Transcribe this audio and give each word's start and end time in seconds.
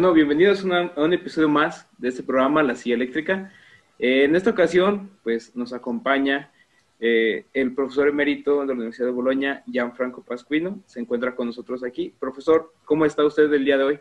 Bueno, 0.00 0.14
bienvenidos 0.14 0.64
a, 0.64 0.98
un 0.98 1.12
episodio 1.12 1.46
más 1.46 1.86
de 1.98 2.08
este 2.08 2.22
programa, 2.22 2.62
La 2.62 2.74
Silla 2.74 2.94
Eléctrica. 2.94 3.52
Eh, 3.98 4.24
en 4.24 4.34
esta 4.34 4.48
ocasión, 4.48 5.10
pues 5.22 5.54
nos 5.54 5.74
acompaña 5.74 6.50
eh, 6.98 7.44
el 7.52 7.74
profesor 7.74 8.08
emérito 8.08 8.60
de 8.60 8.68
la 8.68 8.72
Universidad 8.72 9.08
de 9.08 9.12
Boloña, 9.12 9.62
Gianfranco 9.66 10.22
Pascuino. 10.22 10.80
Se 10.86 11.00
encuentra 11.00 11.36
con 11.36 11.48
nosotros 11.48 11.84
aquí. 11.84 12.14
Profesor, 12.18 12.72
¿cómo 12.86 13.04
está 13.04 13.26
usted 13.26 13.52
el 13.52 13.62
día 13.62 13.76
de 13.76 13.84
hoy? 13.84 14.00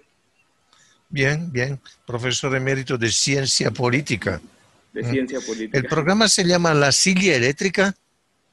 Bien, 1.09 1.51
bien. 1.51 1.81
Profesor 2.07 2.55
emérito 2.55 2.97
de 2.97 3.09
Ciencia 3.09 3.69
Política. 3.69 4.39
De 4.93 5.03
Ciencia 5.03 5.41
Política. 5.41 5.79
¿El 5.79 5.83
programa 5.83 6.29
se 6.29 6.45
llama 6.45 6.73
La 6.73 6.93
Silla 6.93 7.35
Eléctrica? 7.35 7.93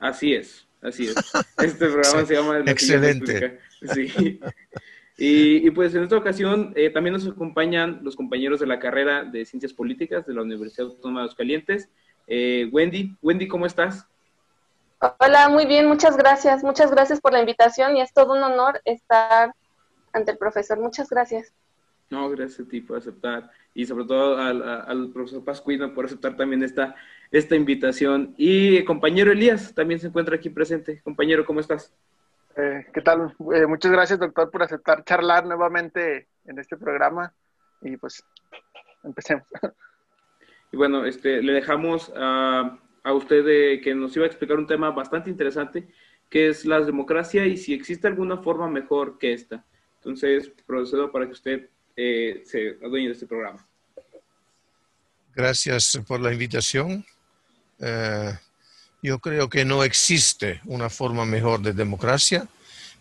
Así 0.00 0.34
es, 0.34 0.66
así 0.82 1.06
es. 1.06 1.14
Este 1.58 1.86
programa 1.86 2.26
se 2.26 2.34
llama 2.34 2.58
La 2.58 2.72
Excelente. 2.72 3.60
Silla 3.80 3.92
Eléctrica. 3.92 4.40
Sí. 4.40 4.40
Y, 5.18 5.70
pues 5.70 5.94
en 5.94 6.02
esta 6.02 6.16
ocasión 6.16 6.72
eh, 6.76 6.90
también 6.90 7.14
nos 7.14 7.26
acompañan 7.26 8.00
los 8.02 8.16
compañeros 8.16 8.60
de 8.60 8.66
la 8.66 8.78
carrera 8.78 9.24
de 9.24 9.46
Ciencias 9.46 9.72
Políticas 9.72 10.26
de 10.26 10.34
la 10.34 10.42
Universidad 10.42 10.88
Autónoma 10.88 11.22
de 11.22 11.34
Calientes. 11.34 11.88
Eh, 12.26 12.68
Wendy, 12.70 13.16
Wendy, 13.22 13.48
¿cómo 13.48 13.64
estás? 13.64 14.06
Hola, 15.18 15.48
muy 15.48 15.64
bien, 15.64 15.88
muchas 15.88 16.16
gracias. 16.16 16.62
Muchas 16.62 16.90
gracias 16.90 17.20
por 17.20 17.32
la 17.32 17.40
invitación 17.40 17.96
y 17.96 18.02
es 18.02 18.12
todo 18.12 18.34
un 18.34 18.42
honor 18.42 18.82
estar 18.84 19.54
ante 20.12 20.32
el 20.32 20.38
profesor. 20.38 20.78
Muchas 20.78 21.08
gracias. 21.08 21.52
No, 22.10 22.28
gracias 22.30 22.66
a 22.66 22.68
ti 22.68 22.80
por 22.80 22.98
aceptar 22.98 23.50
y 23.74 23.84
sobre 23.84 24.04
todo 24.04 24.38
al, 24.38 25.10
profesor 25.12 25.44
Pascuino 25.44 25.92
por 25.92 26.04
aceptar 26.04 26.36
también 26.36 26.62
esta, 26.62 26.94
esta 27.30 27.56
invitación. 27.56 28.34
Y 28.36 28.84
compañero 28.84 29.32
Elías 29.32 29.74
también 29.74 29.98
se 29.98 30.08
encuentra 30.08 30.36
aquí 30.36 30.50
presente. 30.50 31.00
Compañero, 31.02 31.44
¿cómo 31.44 31.60
estás? 31.60 31.92
Eh, 32.56 32.86
¿Qué 32.92 33.02
tal? 33.02 33.34
Eh, 33.54 33.66
muchas 33.66 33.92
gracias, 33.92 34.18
doctor, 34.18 34.50
por 34.50 34.62
aceptar 34.62 35.04
charlar 35.04 35.44
nuevamente 35.44 36.28
en 36.44 36.58
este 36.58 36.76
programa. 36.76 37.32
Y 37.82 37.96
pues, 37.96 38.22
empecemos. 39.04 39.46
Y 40.72 40.76
bueno, 40.76 41.06
este, 41.06 41.40
le 41.42 41.52
dejamos 41.52 42.12
a, 42.16 42.76
a 43.04 43.12
usted 43.12 43.44
que 43.82 43.94
nos 43.94 44.16
iba 44.16 44.24
a 44.24 44.28
explicar 44.28 44.58
un 44.58 44.66
tema 44.66 44.90
bastante 44.90 45.30
interesante, 45.30 45.86
que 46.28 46.48
es 46.48 46.64
la 46.64 46.80
democracia 46.80 47.46
y 47.46 47.56
si 47.56 47.72
existe 47.72 48.08
alguna 48.08 48.38
forma 48.38 48.68
mejor 48.68 49.16
que 49.16 49.32
esta. 49.32 49.64
Entonces, 49.98 50.50
procedo 50.66 51.12
para 51.12 51.26
que 51.26 51.32
usted 51.32 51.70
eh, 51.94 52.42
se 52.44 52.78
adueñe 52.84 53.06
de 53.06 53.12
este 53.12 53.26
programa. 53.26 53.64
Gracias 55.34 56.00
por 56.06 56.20
la 56.20 56.32
invitación. 56.32 57.04
Yo 59.06 59.20
creo 59.20 59.48
que 59.48 59.64
no 59.64 59.84
existe 59.84 60.60
una 60.64 60.90
forma 60.90 61.24
mejor 61.24 61.62
de 61.62 61.72
democracia, 61.72 62.48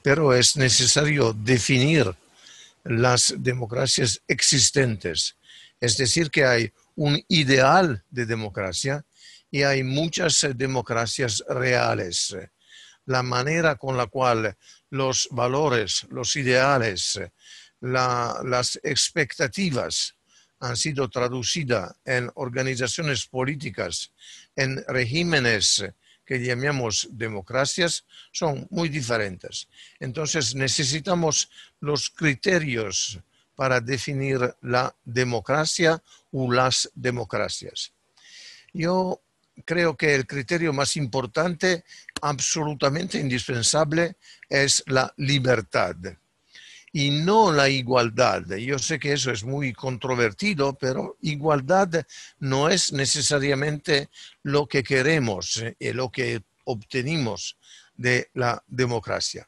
pero 0.03 0.35
es 0.35 0.55
necesario 0.55 1.33
definir 1.33 2.15
las 2.83 3.33
democracias 3.39 4.21
existentes. 4.27 5.35
Es 5.81 5.97
decir, 5.97 6.29
que 6.29 6.45
hay 6.45 6.71
un 6.93 7.25
ideal 7.27 8.03
de 8.11 8.27
democracia 8.27 9.03
y 9.49 9.63
hay 9.63 9.81
muchas 9.81 10.45
democracias 10.53 11.43
reales. 11.49 12.37
La 13.07 13.23
manera 13.23 13.75
con 13.75 13.97
la 13.97 14.05
cual 14.05 14.55
los 14.91 15.27
valores, 15.31 16.05
los 16.11 16.35
ideales, 16.35 17.19
las 17.81 18.79
expectativas 18.83 20.13
han 20.59 20.77
sido 20.77 21.09
traducidas 21.09 21.95
en 22.05 22.29
organizaciones 22.35 23.25
políticas 23.25 24.11
en 24.55 24.83
regímenes 24.87 25.85
que 26.25 26.39
llamamos 26.39 27.07
democracias 27.11 28.05
son 28.31 28.67
muy 28.71 28.89
diferentes. 28.89 29.67
Entonces 29.99 30.55
necesitamos 30.55 31.49
los 31.79 32.09
criterios 32.09 33.19
para 33.55 33.79
definir 33.79 34.55
la 34.61 34.93
democracia 35.05 36.01
o 36.31 36.51
las 36.51 36.89
democracias. 36.95 37.93
Yo 38.73 39.21
creo 39.63 39.95
que 39.95 40.15
el 40.15 40.27
criterio 40.27 40.73
más 40.73 40.97
importante, 40.97 41.85
absolutamente 42.21 43.19
indispensable, 43.19 44.15
es 44.49 44.83
la 44.87 45.13
libertad 45.17 45.95
y 46.95 47.11
no 47.11 47.51
la 47.51 47.67
igualdad. 47.67 48.45
Yo 48.55 48.79
sé 48.79 48.97
que 48.97 49.11
eso 49.11 49.29
es 49.29 49.43
muy 49.43 49.73
controvertido, 49.73 50.77
pero 50.77 51.17
igualdad 51.23 52.05
no 52.39 52.69
es 52.69 52.93
necesariamente 52.93 54.07
lo 54.43 54.65
que 54.65 54.81
queremos 54.81 55.61
y 55.77 55.87
eh, 55.87 55.93
lo 55.93 56.09
que 56.09 56.41
obtenemos 56.63 57.57
de 57.97 58.29
la 58.33 58.63
democracia. 58.65 59.45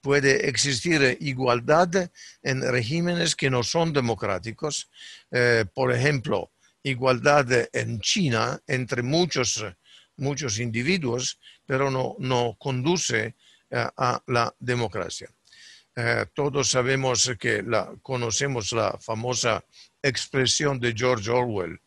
Puede 0.00 0.48
existir 0.48 1.18
igualdad 1.20 2.10
en 2.42 2.62
regímenes 2.62 3.36
que 3.36 3.50
no 3.50 3.62
son 3.62 3.92
democráticos. 3.92 4.88
Eh, 5.30 5.66
por 5.74 5.92
ejemplo, 5.92 6.50
igualdad 6.82 7.68
en 7.74 8.00
China 8.00 8.58
entre 8.66 9.02
muchos, 9.02 9.62
muchos 10.16 10.58
individuos, 10.58 11.38
pero 11.66 11.90
no, 11.90 12.16
no 12.18 12.56
conduce 12.58 13.34
eh, 13.68 13.86
a 13.98 14.22
la 14.28 14.54
democracia. 14.58 15.28
Eh, 16.02 16.24
todos 16.34 16.70
sabemos 16.70 17.30
que 17.38 17.62
conocemos 18.00 18.72
la 18.72 18.96
famosa 18.98 19.62
expresión 20.02 20.80
de 20.80 20.94
George 20.96 21.30
Orwell. 21.30 21.78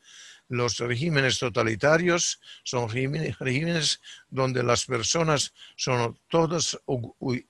Los 0.50 0.78
regímenes 0.78 1.40
totalitarios 1.40 2.40
son 2.64 2.90
regímenes 2.90 4.00
donde 4.30 4.62
las 4.62 4.86
personas 4.86 5.52
son 5.76 6.20
todas 6.28 6.78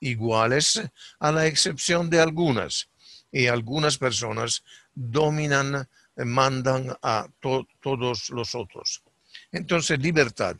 iguales 0.00 0.80
a 1.18 1.32
la 1.32 1.46
excepción 1.46 2.08
de 2.08 2.20
algunas 2.20 2.88
y 3.30 3.46
algunas 3.46 3.98
personas 3.98 4.64
dominan, 4.94 5.86
mandan 6.16 6.96
a 7.02 7.28
todos 7.40 8.30
los 8.30 8.54
otros. 8.54 9.02
Entonces, 9.52 9.98
libertad. 9.98 10.56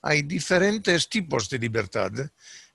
Hay 0.00 0.22
diferentes 0.22 1.08
tipos 1.08 1.48
de 1.48 1.58
libertad 1.58 2.12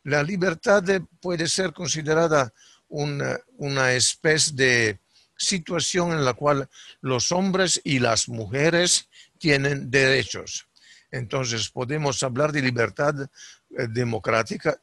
la 0.03 0.23
libertad 0.23 0.83
puede 1.19 1.47
ser 1.47 1.73
considerada 1.73 2.53
una, 2.87 3.91
especie 3.93 4.53
de 4.55 4.99
situación 5.37 6.11
en 6.11 6.25
la 6.25 6.33
cual 6.33 6.67
los 7.01 7.31
hombres 7.31 7.79
y 7.83 7.99
las 7.99 8.27
mujeres 8.27 9.07
tienen 9.37 9.89
derechos. 9.89 10.67
Entonces 11.11 11.69
podemos 11.69 12.21
hablar 12.23 12.51
de 12.51 12.61
libertad 12.61 13.15
eh, 13.21 13.87
democrática, 13.89 14.79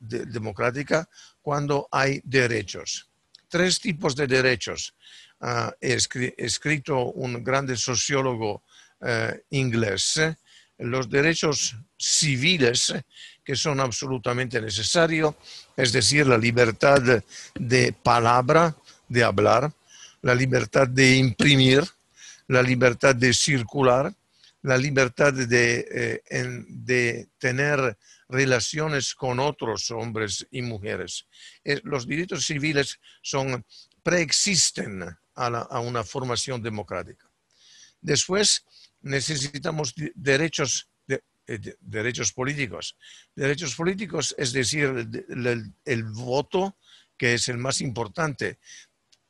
cuando 1.42 1.88
hay 1.90 2.20
derechos. 2.24 3.08
Tres 3.48 3.80
tipos 3.80 4.16
de 4.16 4.26
derechos. 4.26 4.94
ha 5.40 5.72
escrito 5.80 7.12
un 7.12 7.44
grande 7.44 7.76
sociólogo 7.76 8.62
eh, 9.00 9.42
inglés, 9.50 10.18
los 10.78 11.08
derechos 11.08 11.76
civiles 11.98 12.94
que 13.46 13.54
son 13.54 13.78
absolutamente 13.78 14.60
necesarios, 14.60 15.36
es 15.76 15.92
decir, 15.92 16.26
la 16.26 16.36
libertad 16.36 17.22
de 17.54 17.92
palabra, 17.92 18.76
de 19.08 19.22
hablar, 19.22 19.72
la 20.20 20.34
libertad 20.34 20.88
de 20.88 21.14
imprimir, 21.14 21.84
la 22.48 22.60
libertad 22.60 23.14
de 23.14 23.32
circular, 23.32 24.12
la 24.62 24.76
libertad 24.76 25.32
de, 25.32 26.22
eh, 26.28 26.64
de 26.68 27.28
tener 27.38 27.96
relaciones 28.28 29.14
con 29.14 29.38
otros 29.38 29.92
hombres 29.92 30.44
y 30.50 30.60
mujeres. 30.62 31.24
los 31.84 32.04
derechos 32.08 32.44
civiles 32.44 32.98
son, 33.22 33.64
preexisten 34.02 35.04
a, 35.04 35.46
a 35.46 35.78
una 35.78 36.02
formación 36.02 36.60
democrática. 36.60 37.30
Después 38.00 38.64
necesitamos 39.02 39.94
derechos 40.16 40.88
eh, 41.46 41.76
derechos 41.80 42.32
políticos. 42.32 42.96
Derechos 43.34 43.74
políticos, 43.74 44.34
es 44.36 44.52
decir, 44.52 45.08
el, 45.84 46.04
voto, 46.04 46.76
que 47.16 47.34
es 47.34 47.48
el 47.48 47.58
más 47.58 47.80
importante 47.80 48.58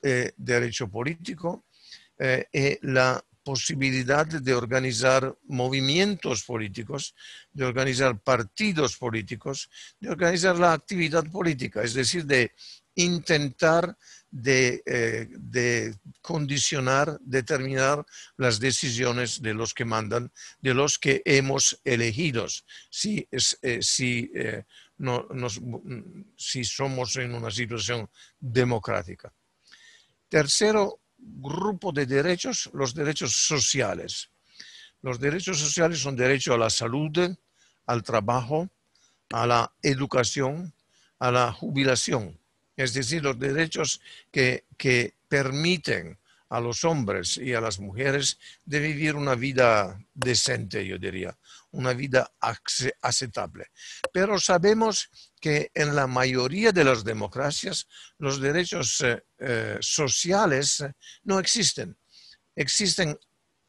eh, 0.02 0.32
derecho 0.36 0.88
político, 0.88 1.66
eh, 2.18 2.78
la 2.82 3.22
posibilidad 3.46 4.26
de 4.26 4.54
organizar 4.54 5.36
movimientos 5.44 6.42
políticos, 6.42 7.14
de 7.52 7.64
organizar 7.64 8.18
partidos 8.18 8.96
políticos, 8.96 9.70
de 10.00 10.08
organizar 10.10 10.58
la 10.58 10.72
actividad 10.72 11.24
política, 11.30 11.82
es 11.82 11.94
decir, 11.94 12.24
de 12.24 12.52
intentar 12.96 13.96
eh, 14.32 15.28
de, 15.30 15.94
condicionar, 16.20 17.18
determinar 17.20 18.04
las 18.36 18.58
decisiones 18.58 19.40
de 19.40 19.54
los 19.54 19.72
que 19.72 19.84
mandan, 19.84 20.32
de 20.60 20.74
los 20.74 20.98
que 20.98 21.22
hemos 21.24 21.80
elegidos, 21.84 22.64
si, 22.90 23.26
eh, 23.30 23.80
si, 23.80 24.30
eh, 24.34 24.64
si 26.36 26.64
somos 26.64 27.16
en 27.16 27.34
una 27.34 27.50
situación 27.50 28.10
democrática. 28.40 29.32
Tercero 30.28 31.00
grupo 31.18 31.92
de 31.92 32.06
derechos, 32.06 32.68
los 32.74 32.94
derechos 32.94 33.32
sociales. 33.32 34.28
Los 35.02 35.20
derechos 35.20 35.58
sociales 35.58 36.00
son 36.00 36.16
derecho 36.16 36.52
a 36.52 36.58
la 36.58 36.70
salud, 36.70 37.16
al 37.86 38.02
trabajo, 38.02 38.68
a 39.30 39.46
la 39.46 39.72
educación, 39.82 40.74
a 41.20 41.30
la 41.30 41.52
jubilación 41.52 42.38
es 42.76 42.92
decir, 42.92 43.22
los 43.22 43.38
derechos 43.38 44.00
que, 44.30 44.64
permiten 45.28 46.16
a 46.50 46.60
los 46.60 46.84
hombres 46.84 47.36
y 47.36 47.52
a 47.52 47.60
las 47.60 47.80
mujeres 47.80 48.38
de 48.64 48.78
vivir 48.78 49.16
una 49.16 49.34
vida 49.34 49.98
decente, 50.14 50.86
yo 50.86 50.98
diría, 50.98 51.36
una 51.72 51.92
vida 51.92 52.30
aceptable. 53.02 53.72
Pero 54.12 54.38
sabemos 54.38 55.10
que 55.40 55.72
en 55.74 55.96
la 55.96 56.06
mayoría 56.06 56.70
de 56.70 56.84
las 56.84 57.02
democracias 57.02 57.88
los 58.18 58.40
derechos 58.40 59.00
eh, 59.00 59.24
eh, 59.38 59.78
sociales 59.80 60.84
no 61.24 61.40
existen. 61.40 61.96
Existen 62.54 63.18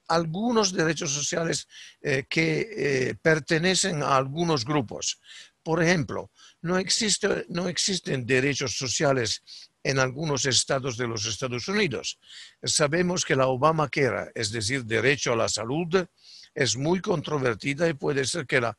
algunos 0.08 0.72
derechos 0.72 1.12
sociales 1.12 1.68
eh, 2.02 2.26
que 2.30 3.18
pertenecen 3.20 4.04
a 4.04 4.16
algunos 4.16 4.64
grupos. 4.64 5.20
Por 5.64 5.82
ejemplo, 5.84 6.30
no, 6.62 6.78
existe, 6.78 7.46
no 7.50 7.68
existen 7.68 8.26
derechos 8.26 8.78
sociales 8.78 9.44
en 9.84 10.00
algunos 10.00 10.46
estados 10.46 10.98
de 10.98 11.08
los 11.08 11.26
Estados 11.26 11.68
Unidos. 11.68 12.20
Sabemos 12.64 13.24
que 13.24 13.36
la 13.36 13.48
Obamacare, 13.48 14.32
es 14.36 14.52
decir, 14.52 14.84
derecho 14.86 15.34
a 15.34 15.38
la 15.38 15.50
salud, 15.50 16.06
es 16.54 16.76
muy 16.76 17.00
controvertida 17.00 17.88
y 17.88 17.94
puede 17.94 18.26
ser 18.26 18.46
que 18.46 18.60
la, 18.60 18.76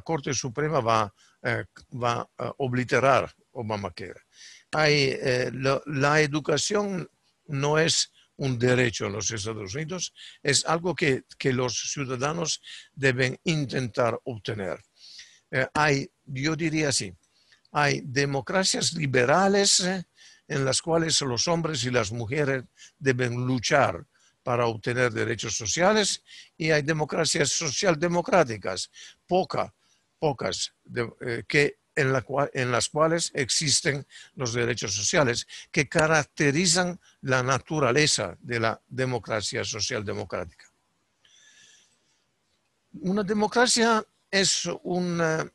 Corte 0.00 0.34
Suprema 0.34 0.80
va, 0.80 1.14
eh, 1.42 1.64
a 2.02 2.28
obliterar 2.58 3.32
Obamacare. 3.52 4.20
Hay, 4.72 5.16
eh, 5.20 5.50
la 5.86 6.20
educación 6.20 7.08
no 7.46 7.78
es 7.78 8.10
un 8.40 8.58
derecho 8.58 9.06
en 9.06 9.12
los 9.12 9.30
Estados 9.30 9.74
Unidos, 9.74 10.14
es 10.42 10.64
algo 10.64 10.94
que, 10.94 11.24
los 11.52 11.92
ciudadanos 11.92 12.62
deben 12.94 13.38
intentar 13.44 14.18
obtener. 14.24 14.80
Eh, 15.50 15.66
hay, 15.74 16.10
yo 16.32 16.56
diría 16.56 16.88
así, 16.88 17.12
hay 17.72 18.00
democracias 18.04 18.92
liberales 18.94 19.80
en 20.48 20.64
las 20.64 20.82
cuales 20.82 21.20
los 21.20 21.46
hombres 21.46 21.84
y 21.84 21.90
las 21.90 22.10
mujeres 22.10 22.64
deben 22.98 23.46
luchar 23.46 24.04
para 24.42 24.66
obtener 24.66 25.12
derechos 25.12 25.56
sociales 25.56 26.22
y 26.56 26.70
hay 26.70 26.82
democracias 26.82 27.50
socialdemocráticas, 27.50 28.90
poca, 29.26 29.72
pocas, 30.18 30.74
eh, 31.20 31.44
que 31.46 31.78
en, 31.94 32.14
en, 32.54 32.72
las 32.72 32.88
cuales 32.88 33.30
existen 33.34 34.06
los 34.34 34.52
derechos 34.52 34.94
sociales 34.94 35.46
que 35.70 35.88
caracterizan 35.88 36.98
la 37.20 37.42
naturaleza 37.42 38.36
de 38.40 38.60
la 38.60 38.80
democracia 38.88 39.64
socialdemocrática. 39.64 40.66
Una 42.92 43.22
democracia 43.22 44.04
es 44.30 44.66
un 44.82 45.20
eh, 45.20 45.50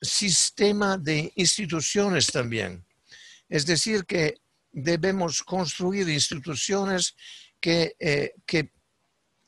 sistema 0.00 0.96
de 0.96 1.32
instituciones 1.36 2.26
también 2.26 2.84
es 3.48 3.66
decir, 3.66 4.04
que 4.04 4.40
debemos 4.72 5.42
construir 5.42 6.08
instituciones 6.08 7.14
que, 7.60 7.94
eh, 7.98 8.34
que 8.44 8.72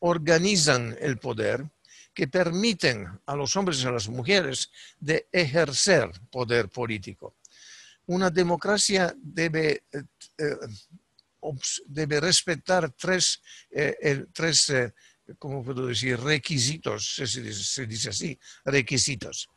organizan 0.01 0.97
el 1.01 1.19
poder, 1.19 1.69
que 2.15 2.29
permiten 2.29 3.09
a 3.27 3.35
los 3.35 3.57
hombres 3.57 3.83
y 3.83 3.87
a 3.87 3.91
las 3.91 4.09
mujeres 4.09 4.71
de 5.01 5.27
ejercer 5.33 6.11
poder 6.31 6.69
político. 6.69 7.35
Una 8.07 8.31
democracia 8.31 9.13
debe, 9.17 9.83
eh, 9.93 10.03
eh, 10.39 10.57
debe 11.87 12.21
respetar 12.21 12.93
tres, 12.93 13.43
tres 14.33 14.73
¿cómo 15.39 15.65
puedo 15.65 15.87
decir? 15.87 16.19
Requisitos, 16.21 17.17
se 17.17 17.87
dice 17.87 18.11
así, 18.11 18.39
requisitos 18.65 19.49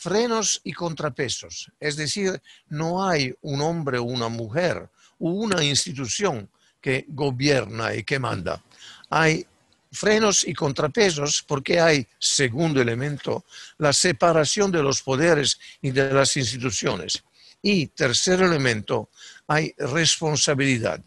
frenos 0.00 0.62
y 0.64 0.72
contrapesos. 0.72 1.70
Es 1.78 1.94
decir, 1.94 2.40
no 2.70 3.06
hay 3.06 3.34
un 3.42 3.60
hombre 3.60 3.98
o 3.98 4.04
una 4.04 4.28
mujer 4.28 4.88
o 5.18 5.30
una 5.30 5.62
institución 5.62 6.48
que 6.80 7.04
gobierna 7.08 7.94
y 7.94 8.02
que 8.02 8.18
manda. 8.18 8.64
Hay 9.10 9.46
frenos 9.92 10.46
y 10.48 10.54
contrapesos 10.54 11.44
porque 11.46 11.78
hay, 11.78 12.06
segundo 12.18 12.80
elemento, 12.80 13.44
la 13.76 13.92
separación 13.92 14.72
de 14.72 14.82
los 14.82 15.02
poderes 15.02 15.58
y 15.82 15.90
de 15.90 16.10
las 16.14 16.34
instituciones. 16.34 17.22
Y 17.60 17.88
tercer 17.88 18.40
elemento, 18.40 19.10
hay 19.48 19.74
responsabilidad. 19.76 21.02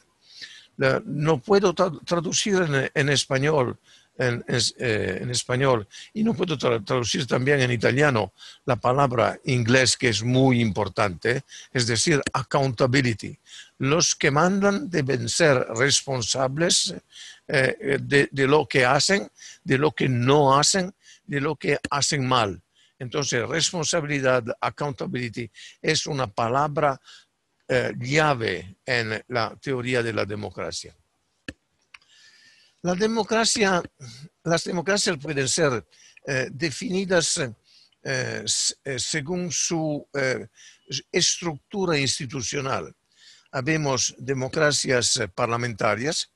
No 1.06 1.40
puedo 1.40 1.74
traducir 1.74 2.92
en, 2.94 3.10
español 3.10 3.80
eh, 4.18 5.18
en, 5.22 5.30
español 5.32 5.88
y 6.14 6.24
no 6.24 6.34
puedo 6.34 6.58
traducir 6.58 7.26
también 7.26 7.62
en 7.62 7.72
italiano 7.72 8.34
la 8.66 8.76
palabra 8.76 9.40
inglés 9.46 9.98
que 9.98 10.10
es 10.10 10.24
muy 10.24 10.62
importante, 10.62 11.44
es 11.72 11.88
decir, 11.88 12.22
accountability. 12.32 13.38
Los 13.80 14.16
que 14.16 14.32
mandan 14.32 14.90
deben 14.90 15.28
ser 15.28 15.66
responsables 15.76 16.94
eh, 17.48 17.98
de, 18.02 18.30
de 18.32 18.48
lo 18.48 18.68
que 18.68 18.86
hacen, 18.86 19.30
de 19.64 19.78
lo 19.78 19.92
que 19.92 20.08
no 20.08 20.58
hacen, 20.58 20.94
de 21.26 21.42
lo 21.42 21.56
que 21.56 21.80
hacen 21.90 22.28
mal. 22.28 22.62
Entonces, 23.00 23.48
responsabilidad, 23.48 24.44
accountability, 24.62 25.50
es 25.82 26.06
una 26.06 26.28
palabra 26.28 27.00
eh, 27.68 27.94
llave 28.00 28.76
en 28.86 29.24
la 29.28 29.56
teoría 29.56 30.04
de 30.04 30.14
la 30.14 30.26
democracia. 30.26 30.96
La 32.84 32.96
democracia, 32.96 33.82
las 34.44 34.66
democracias 34.66 35.18
pueden 35.18 35.48
ser 35.48 35.88
eh, 36.28 36.50
definidas 36.52 37.38
eh, 37.38 37.54
eh, 38.04 39.00
según 39.00 39.50
su 39.54 40.06
estructura 41.10 41.98
institucional. 41.98 42.94
Habemos 43.54 44.14
democracias 44.18 45.18
parlamentarias, 45.34 46.30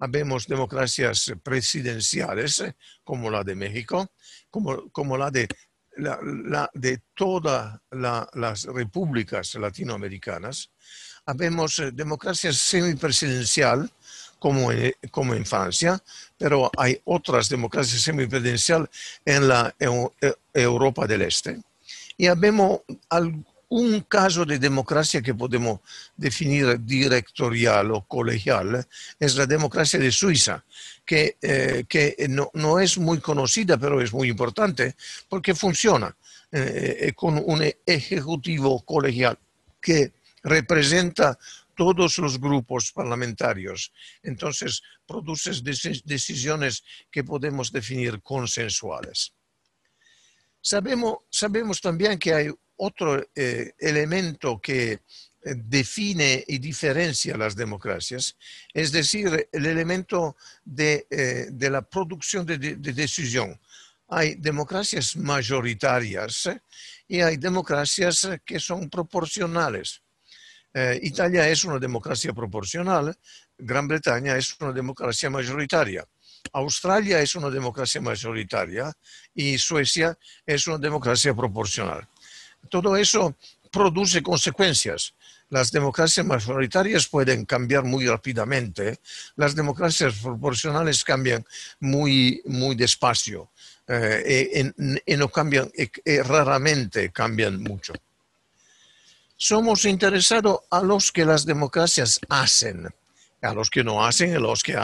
habemos 0.00 0.48
democracias 0.48 1.32
presidenciales, 1.44 2.64
como 3.04 3.30
la 3.30 3.44
de 3.44 3.54
México, 3.54 4.10
como, 4.50 5.16
la 5.16 5.30
de 6.74 7.02
todas 7.14 7.80
las 7.92 8.64
repúblicas 8.64 9.54
latinoamericanas. 9.54 10.72
Habemos 11.24 11.80
democracias 11.92 12.56
semipresidencial, 12.56 13.88
como 14.38 14.72
en, 14.72 14.92
como 15.10 15.34
en 15.34 15.44
Francia, 15.44 16.02
pero 16.36 16.70
hay 16.76 17.00
otras 17.04 17.48
democracias 17.48 18.02
semipresidenciales 18.02 18.88
en 19.24 19.48
la 19.48 19.74
Europa 20.54 21.06
del 21.06 21.22
Este. 21.22 21.60
Y 22.16 22.28
vemos 22.36 22.80
un 23.70 24.00
caso 24.00 24.44
de 24.44 24.58
democracia 24.58 25.20
que 25.20 25.34
podemos 25.34 25.80
definir 26.16 26.80
directorial 26.80 27.90
o 27.92 28.02
colegial, 28.02 28.86
es 29.20 29.36
la 29.36 29.46
democracia 29.46 29.98
de 29.98 30.10
Suiza, 30.10 30.64
que, 31.04 31.36
eh, 31.40 31.84
que 31.88 32.16
no, 32.28 32.50
no, 32.54 32.78
es 32.78 32.98
muy 32.98 33.18
conocida, 33.18 33.76
pero 33.76 34.00
es 34.00 34.12
muy 34.12 34.28
importante 34.28 34.94
porque 35.28 35.54
funciona 35.54 36.14
eh, 36.50 37.12
con 37.14 37.42
un 37.44 37.62
ejecutivo 37.84 38.80
colegial 38.82 39.38
que 39.80 40.12
representa 40.42 41.38
todos 41.78 42.18
los 42.18 42.40
grupos 42.40 42.90
parlamentarios. 42.90 43.92
Entonces, 44.20 44.82
produces 45.06 45.62
decisiones 45.62 46.82
que 47.08 47.22
podemos 47.22 47.70
definir 47.70 48.20
consensuales. 48.20 49.32
Sabemos, 50.60 51.80
también 51.80 52.18
que 52.18 52.34
hay 52.34 52.50
otro 52.78 53.24
eh, 53.32 53.74
elemento 53.78 54.60
que 54.60 54.90
eh, 54.90 55.00
define 55.54 56.44
y 56.48 56.58
diferencia 56.58 57.36
las 57.36 57.54
democracias, 57.54 58.36
es 58.74 58.90
decir, 58.90 59.48
el 59.52 59.66
elemento 59.66 60.36
de, 60.64 61.06
eh, 61.08 61.46
la 61.70 61.82
producción 61.82 62.44
de, 62.44 62.58
de, 62.58 62.92
decisión. 62.92 63.56
Hay 64.08 64.34
democracias 64.34 65.16
mayoritarias 65.16 66.50
y 67.06 67.20
hay 67.20 67.36
democracias 67.36 68.28
que 68.44 68.58
son 68.58 68.90
proporcionales. 68.90 70.02
Eh, 70.74 71.00
Italia 71.02 71.48
es 71.48 71.64
una 71.64 71.78
democracia 71.78 72.32
proporcional, 72.32 73.16
Gran 73.56 73.88
Bretaña 73.88 74.36
es 74.36 74.56
una 74.60 74.72
democracia 74.72 75.30
mayoritaria. 75.30 76.06
Australia 76.52 77.20
es 77.20 77.34
una 77.34 77.50
democracia 77.50 78.00
mayoritaria 78.00 78.92
y 79.34 79.58
Suecia 79.58 80.16
es 80.46 80.66
una 80.66 80.78
democracia 80.78 81.34
proporcional. 81.34 82.06
Todo 82.68 82.96
eso 82.96 83.34
produce 83.72 84.22
consecuencias. 84.22 85.14
Las 85.50 85.72
democracias 85.72 86.24
mayoritarias 86.24 87.08
pueden 87.08 87.44
cambiar 87.46 87.84
muy 87.84 88.06
rápidamente, 88.06 88.98
las 89.36 89.54
democracias 89.54 90.14
proporcionales 90.22 91.02
cambian 91.02 91.44
muy, 91.80 92.42
muy 92.44 92.76
despacio 92.76 93.50
eh, 93.86 94.70
y, 95.06 95.16
no 95.16 95.28
cambian, 95.28 95.70
raramente 96.24 97.10
cambian 97.10 97.62
mucho 97.62 97.94
somos 99.38 99.84
interesados 99.86 100.60
a 100.68 100.82
los 100.82 101.10
que 101.12 101.24
las 101.24 101.46
democracias 101.46 102.20
hacen, 102.28 102.88
a 103.40 103.54
los 103.54 103.70
que 103.70 103.84
no 103.84 104.04
hacen 104.04 104.32
y 104.32 104.34
a 104.34 104.40
los 104.40 104.62
que, 104.62 104.76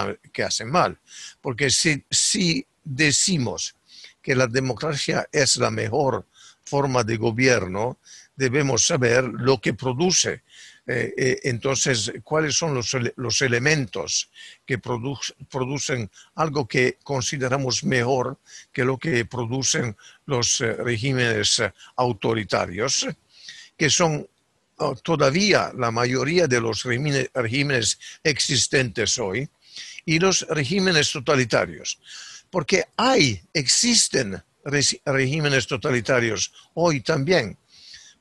hacen 0.42 0.70
mal. 0.70 0.96
Porque 1.42 1.68
si, 1.70 2.02
si 2.10 2.64
decimos 2.82 3.74
que 4.22 4.34
la 4.34 4.46
democracia 4.46 5.28
es 5.32 5.56
la 5.56 5.70
mejor 5.70 6.24
forma 6.64 7.02
de 7.02 7.16
gobierno, 7.16 7.98
debemos 8.36 8.86
saber 8.86 9.24
lo 9.24 9.60
que 9.60 9.74
produce 9.74 10.42
Eh, 10.86 11.14
eh, 11.16 11.40
entonces, 11.44 12.12
¿cuáles 12.22 12.56
son 12.56 12.74
los, 12.74 12.94
los 13.16 13.40
elementos 13.40 14.28
que 14.66 14.78
producen 14.78 16.10
algo 16.34 16.68
que 16.68 16.98
consideramos 17.02 17.84
mejor 17.84 18.38
que 18.70 18.84
lo 18.84 18.98
que 18.98 19.24
producen 19.24 19.96
los 20.26 20.60
eh, 20.60 20.74
regímenes 20.74 21.62
autoritarios, 21.96 23.06
que 23.78 23.88
son 23.88 24.28
todavía 25.02 25.72
la 25.76 25.90
mayoría 25.90 26.46
de 26.46 26.60
los 26.60 26.84
regímenes 26.84 27.98
existentes 28.22 29.18
hoy, 29.18 29.48
y 30.04 30.18
los 30.18 30.46
regímenes 30.48 31.10
totalitarios? 31.10 31.98
Porque 32.50 32.84
hay, 32.96 33.40
existen 33.52 34.42
regímenes 35.04 35.66
totalitarios 35.66 36.52
hoy 36.74 37.00
también. 37.00 37.56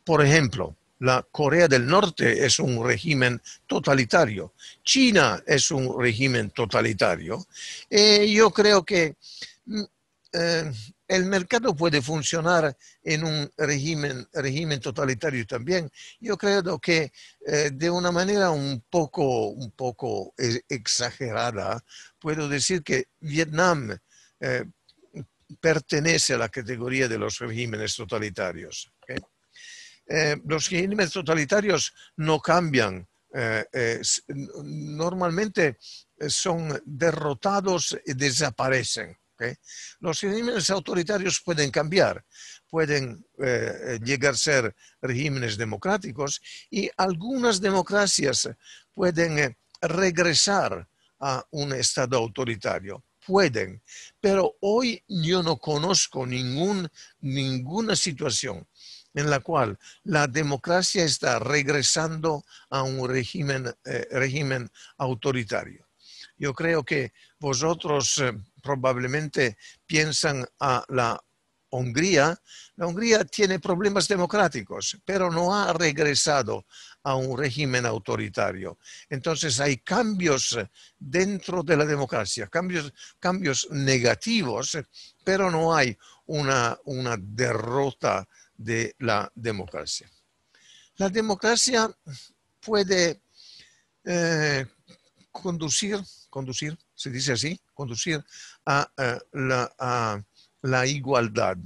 Por 0.03 0.23
ejemplo, 0.23 0.75
la 0.99 1.25
Corea 1.31 1.67
del 1.67 1.85
Norte 1.85 2.45
es 2.45 2.59
un 2.59 2.85
régimen 2.85 3.41
totalitario, 3.67 4.53
China 4.83 5.41
es 5.45 5.71
un 5.71 6.01
régimen 6.01 6.51
totalitario. 6.51 7.45
Eh, 7.89 8.31
yo 8.31 8.51
creo 8.51 8.83
que 8.83 9.15
mm, 9.65 9.83
eh, 10.33 10.71
el 11.15 11.25
mercado 11.25 11.75
puede 11.75 12.01
funcionar 12.01 12.75
en 13.03 13.23
un 13.23 13.51
régimen, 13.57 14.27
régimen 14.33 14.79
totalitario 14.79 15.45
también. 15.45 15.89
Yo 16.19 16.37
creo 16.37 16.79
que 16.79 17.11
eh, 17.45 17.71
de 17.73 17.89
una 17.89 18.11
manera 18.11 18.51
un 18.51 18.83
poco, 18.89 19.47
un 19.47 19.71
poco 19.71 20.33
exagerada, 20.69 21.83
puedo 22.19 22.47
decir 22.47 22.83
que 22.83 23.07
Vietnam 23.19 23.97
pertenece 25.59 26.33
a 26.33 26.37
la 26.37 26.49
categoría 26.49 27.07
de 27.07 27.17
los 27.17 27.39
regímenes 27.39 27.95
totalitarios. 27.95 28.91
Eh, 30.07 30.35
los 30.45 30.69
regímenes 30.69 31.11
totalitarios 31.11 31.93
no 32.17 32.39
cambian. 32.39 33.07
Eh, 33.35 33.65
eh, 33.73 34.01
normalmente 34.63 35.77
son 36.27 36.81
derrotados 36.85 37.97
y 38.05 38.13
desaparecen. 38.13 39.17
Los 39.99 40.21
regímenes 40.21 40.69
autoritarios 40.69 41.41
pueden 41.41 41.71
cambiar, 41.71 42.23
pueden 42.69 43.25
llegar 44.03 44.33
a 44.33 44.37
ser 44.37 44.75
regímenes 45.01 45.57
democráticos 45.57 46.41
y 46.69 46.89
algunas 46.97 47.59
democracias 47.59 48.49
pueden 48.93 49.55
regresar 49.81 50.87
a 51.19 51.45
un 51.51 51.73
Estado 51.73 52.17
autoritario 52.17 53.03
pueden, 53.25 53.81
pero 54.19 54.55
hoy 54.61 55.03
yo 55.07 55.43
no 55.43 55.57
conozco 55.57 56.25
ninguna 56.25 57.95
situación 57.95 58.67
en 59.13 59.29
la 59.29 59.39
cual 59.39 59.77
la 60.03 60.27
democracia 60.27 61.03
está 61.03 61.39
regresando 61.39 62.43
a 62.69 62.83
un 62.83 63.07
régimen, 63.07 63.73
eh, 63.85 64.07
régimen 64.11 64.69
autoritario. 64.97 65.87
Yo 66.37 66.53
creo 66.53 66.83
que 66.83 67.13
vosotros 67.39 68.17
eh, 68.17 68.33
probablemente 68.63 69.57
piensan 69.85 70.45
a 70.59 70.83
la 70.89 71.21
Hungría. 71.69 72.39
La 72.75 72.87
Hungría 72.87 73.25
tiene 73.25 73.59
problemas 73.59 74.07
democráticos, 74.07 74.97
pero 75.03 75.29
no 75.29 75.53
ha 75.55 75.73
regresado 75.73 76.65
a 77.03 77.15
un 77.15 77.37
régimen 77.37 77.85
autoritario. 77.85 78.79
Entonces 79.09 79.59
hay 79.59 79.77
cambios 79.77 80.57
dentro 80.97 81.63
de 81.63 81.77
la 81.77 81.85
democracia, 81.85 82.47
cambios, 82.47 82.93
cambios 83.19 83.67
negativos, 83.71 84.77
pero 85.23 85.51
no 85.51 85.75
hay 85.75 85.97
una, 86.27 86.77
una 86.85 87.17
derrota 87.19 88.27
de 88.55 88.95
la 88.99 89.29
democracia. 89.35 90.09
La 90.97 91.09
democracia 91.09 91.89
puede 92.59 93.21
eh, 94.05 94.65
conducir, 95.31 95.99
conducir, 96.29 96.77
se 96.93 97.09
dice 97.09 97.33
así, 97.33 97.59
conducir 97.73 98.23
a, 98.65 98.89
eh, 98.97 99.19
la, 99.33 100.23
la, 100.61 100.85
igualdad. 100.85 101.57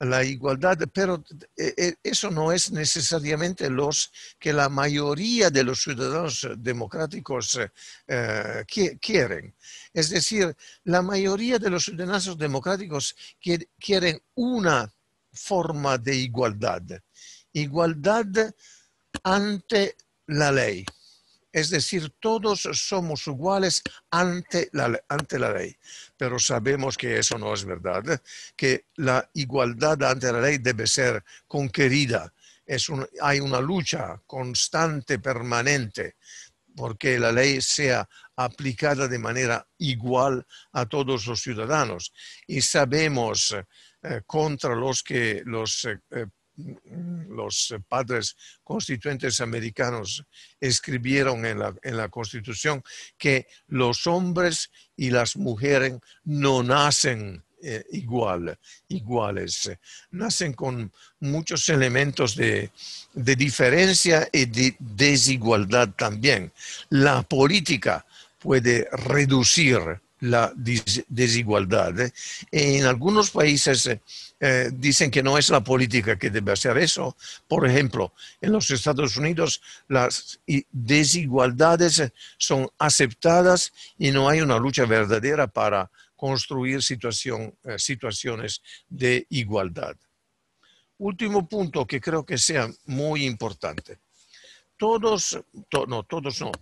La 0.00 0.24
igualdad, 0.24 0.78
pero 0.92 1.22
eh, 1.56 1.94
eso 2.02 2.28
no 2.30 2.50
es 2.50 2.72
necesariamente 2.72 3.70
los 3.70 4.10
que 4.38 4.52
la 4.52 4.68
mayoría 4.68 5.48
de 5.48 5.62
los 5.62 5.82
ciudadanos 5.82 6.48
democráticos 6.58 7.60
quieren. 9.00 9.54
Es 9.92 10.10
decir, 10.10 10.56
la 10.84 11.02
mayoría 11.02 11.60
de 11.60 11.70
los 11.70 11.84
ciudadanos 11.84 12.36
democráticos 12.36 13.14
quieren 13.78 14.20
una 14.34 14.92
forma 15.32 15.98
de 15.98 16.16
igualdad. 16.16 16.82
Igualdad 17.52 18.26
ante 19.22 19.96
la 20.26 20.50
ley. 20.50 20.84
Es 21.52 21.68
decir, 21.68 22.14
todos 22.18 22.62
somos 22.72 23.26
iguales 23.26 23.82
ante 24.10 24.70
la, 24.72 24.98
ante 25.08 25.38
la 25.38 25.52
ley. 25.52 25.76
Pero 26.16 26.38
sabemos 26.38 26.96
que 26.96 27.18
eso 27.18 27.36
no 27.38 27.52
es 27.52 27.64
verdad, 27.64 28.20
que 28.56 28.86
la 28.96 29.28
igualdad 29.34 30.02
ante 30.02 30.32
la 30.32 30.40
ley 30.40 30.58
debe 30.58 30.86
ser 30.86 31.22
conquerida. 31.46 32.32
Es 32.64 32.86
hay 33.20 33.40
una 33.40 33.60
lucha 33.60 34.22
constante, 34.26 35.18
permanente, 35.18 36.16
porque 36.74 37.18
la 37.18 37.32
ley 37.32 37.60
sea 37.60 38.08
aplicada 38.36 39.08
de 39.08 39.18
manera 39.18 39.66
igual 39.78 40.46
a 40.72 40.86
todos 40.86 41.26
los 41.26 41.42
ciudadanos. 41.42 42.12
Y 42.46 42.62
sabemos 42.62 43.54
eh, 44.02 44.22
contra 44.26 44.74
los 44.74 45.02
que 45.02 45.42
los, 45.44 45.84
eh, 45.84 46.00
eh, 46.10 46.26
los 47.28 47.74
padres 47.88 48.36
constituentes 48.62 49.40
americanos 49.40 50.24
escribieron 50.60 51.46
en 51.46 51.58
la, 51.58 51.74
en 51.82 51.96
la 51.96 52.08
Constitución 52.08 52.82
que 53.16 53.46
los 53.68 54.06
hombres 54.06 54.70
y 54.96 55.10
las 55.10 55.36
mujeres 55.36 55.94
no 56.24 56.62
nacen 56.62 57.42
igual, 57.90 58.58
iguales. 58.88 59.70
Nacen 60.10 60.52
con 60.52 60.92
muchos 61.20 61.68
elementos 61.68 62.34
de, 62.36 62.70
de, 63.14 63.36
diferencia 63.36 64.28
y 64.32 64.46
de 64.46 64.76
desigualdad 64.78 65.90
también. 65.96 66.52
La 66.90 67.22
política 67.22 68.04
puede 68.38 68.88
reducir 68.90 69.78
la 70.22 70.52
desigualdad. 70.54 71.98
¿eh? 71.98 72.12
En 72.52 72.84
algunos 72.84 73.30
países 73.30 73.86
eh, 73.86 74.00
eh, 74.38 74.70
dicen 74.72 75.10
que 75.10 75.22
no 75.22 75.36
es 75.36 75.50
la 75.50 75.64
política 75.64 76.16
que 76.16 76.30
debe 76.30 76.52
hacer 76.52 76.78
eso. 76.78 77.16
Por 77.48 77.66
ejemplo, 77.66 78.12
en 78.40 78.52
los 78.52 78.70
Estados 78.70 79.16
Unidos 79.16 79.60
las 79.88 80.38
desigualdades 80.70 82.12
son 82.38 82.68
aceptadas 82.78 83.72
y 83.98 84.12
no 84.12 84.28
hay 84.28 84.40
una 84.40 84.58
lucha 84.58 84.86
verdadera 84.86 85.48
para 85.48 85.90
construir 86.14 86.82
situación, 86.84 87.56
situaciones 87.76 88.62
de 88.88 89.26
igualdad. 89.30 89.96
Último 90.98 91.48
punto 91.48 91.84
que 91.84 92.00
creo 92.00 92.24
que 92.24 92.38
sea 92.38 92.70
muy 92.86 93.26
importante. 93.26 93.98
Todos, 94.76 95.36
no, 95.88 96.04
todos 96.04 96.40
no, 96.40 96.52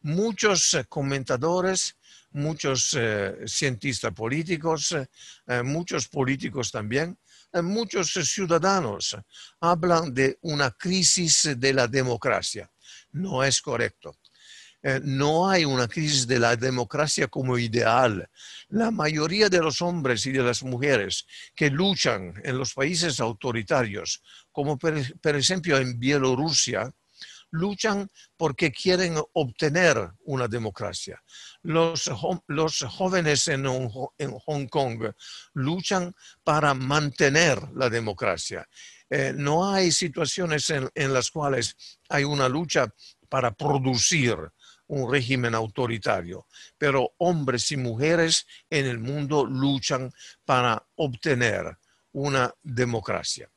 muchos 0.00 0.78
comentadores 0.88 1.94
muchos 2.36 2.94
eh, 2.98 3.34
cientistas 3.46 4.12
políticos, 4.12 4.92
eh, 4.92 5.62
muchos 5.62 6.06
políticos 6.08 6.70
también, 6.70 7.18
eh, 7.52 7.62
muchos 7.62 8.12
ciudadanos 8.12 9.16
hablan 9.60 10.12
de 10.12 10.38
una 10.42 10.70
crisis 10.70 11.54
de 11.56 11.72
la 11.72 11.88
democracia. 11.88 12.70
No 13.12 13.42
es 13.42 13.60
correcto. 13.60 14.14
no 15.02 15.50
hay 15.50 15.64
una 15.64 15.88
crisis 15.88 16.28
de 16.28 16.38
la 16.38 16.54
democracia 16.54 17.26
como 17.26 17.58
ideal. 17.58 18.28
La 18.68 18.92
mayoría 18.92 19.48
de 19.48 19.58
los 19.58 19.82
hombres 19.82 20.24
y 20.26 20.32
de 20.32 20.44
las 20.44 20.62
mujeres 20.62 21.26
que 21.56 21.70
luchan 21.70 22.34
en 22.44 22.56
los 22.56 22.72
países 22.72 23.18
autoritarios, 23.18 24.22
como 24.52 24.78
por 24.78 24.94
ejemplo 25.34 25.78
en 25.78 25.98
Bielorrusia, 25.98 26.92
luchan 27.50 28.08
porque 28.36 28.72
quieren 28.72 29.16
obtener 29.32 30.10
una 30.24 30.48
democracia. 30.48 31.22
Los, 31.62 32.10
los 32.46 32.84
jóvenes 32.88 33.48
en, 33.48 33.64
Hong 33.64 34.66
Kong 34.68 35.12
luchan 35.54 36.14
para 36.44 36.74
mantener 36.74 37.60
la 37.74 37.88
democracia. 37.88 38.68
Eh, 39.08 39.32
no 39.36 39.70
hay 39.70 39.92
situaciones 39.92 40.68
en, 40.70 40.90
en 40.94 41.12
las 41.12 41.30
cuales 41.30 41.76
hay 42.08 42.24
una 42.24 42.48
lucha 42.48 42.92
para 43.28 43.52
producir 43.52 44.36
un 44.88 45.10
régimen 45.10 45.54
autoritario, 45.54 46.46
pero 46.78 47.14
hombres 47.18 47.72
y 47.72 47.76
mujeres 47.76 48.46
en 48.70 48.86
el 48.86 48.98
mundo 48.98 49.44
luchan 49.44 50.12
para 50.44 50.86
obtener 50.94 51.76
una 52.12 52.52
democracia 52.62 53.50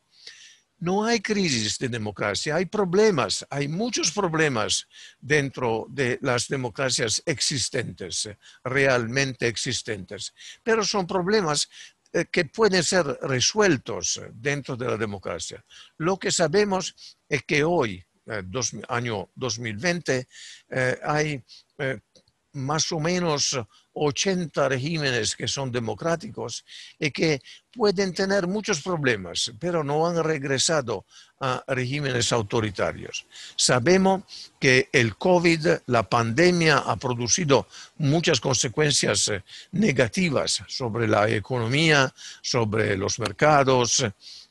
no 0.80 1.06
hay 1.06 1.20
crisis 1.20 1.78
de 1.78 1.90
democracia, 1.90 2.56
hay 2.56 2.66
problemas, 2.66 3.46
hay 3.50 3.68
muchos 3.68 4.12
problemas 4.12 4.88
dentro 5.20 5.86
de 5.90 6.20
las 6.22 6.48
democracias 6.48 7.22
existentes, 7.26 8.30
realmente 8.64 9.48
existentes, 9.48 10.34
pero 10.64 10.84
son 10.84 11.06
problemas 11.06 11.70
eh, 12.14 12.26
que 12.32 12.46
pueden 12.46 12.84
ser 12.84 13.06
resueltos 13.22 14.22
dentro 14.34 14.76
de 14.76 14.88
la 14.88 14.98
democracia. 14.98 15.64
Lo 15.98 16.18
que 16.18 16.32
sabemos 16.32 16.96
es 17.28 17.44
que 17.44 17.64
hoy 17.64 18.04
año 18.90 19.30
2020, 19.36 20.28
hay 21.04 21.44
más 22.54 22.92
o 22.92 23.00
menos 23.00 23.60
80 24.00 24.70
regímenes 24.70 25.36
que 25.36 25.48
son 25.48 25.72
democráticos 25.72 26.64
y 26.98 27.12
que 27.12 27.42
pueden 27.74 28.14
tener 28.14 28.48
muchos 28.48 28.82
problemas, 28.82 29.52
pero 29.60 29.84
no 29.84 30.08
han 30.08 30.24
regresado 30.24 31.06
a 31.42 31.64
regímenes 31.68 32.32
autoritarios. 32.32 33.26
Sabemos 33.56 34.24
que 34.60 34.90
el 34.92 35.16
COVID, 35.18 35.68
la 35.88 36.04
pandemia, 36.04 36.80
ha 36.80 36.96
producido 36.96 37.68
muchas 37.98 38.40
consecuencias 38.40 39.28
eh, 39.28 39.44
negativas 39.72 40.64
sobre 40.68 41.08
la 41.08 41.30
economía, 41.30 42.14
sobre 42.42 42.98
los 42.98 43.20
mercados, 43.20 44.00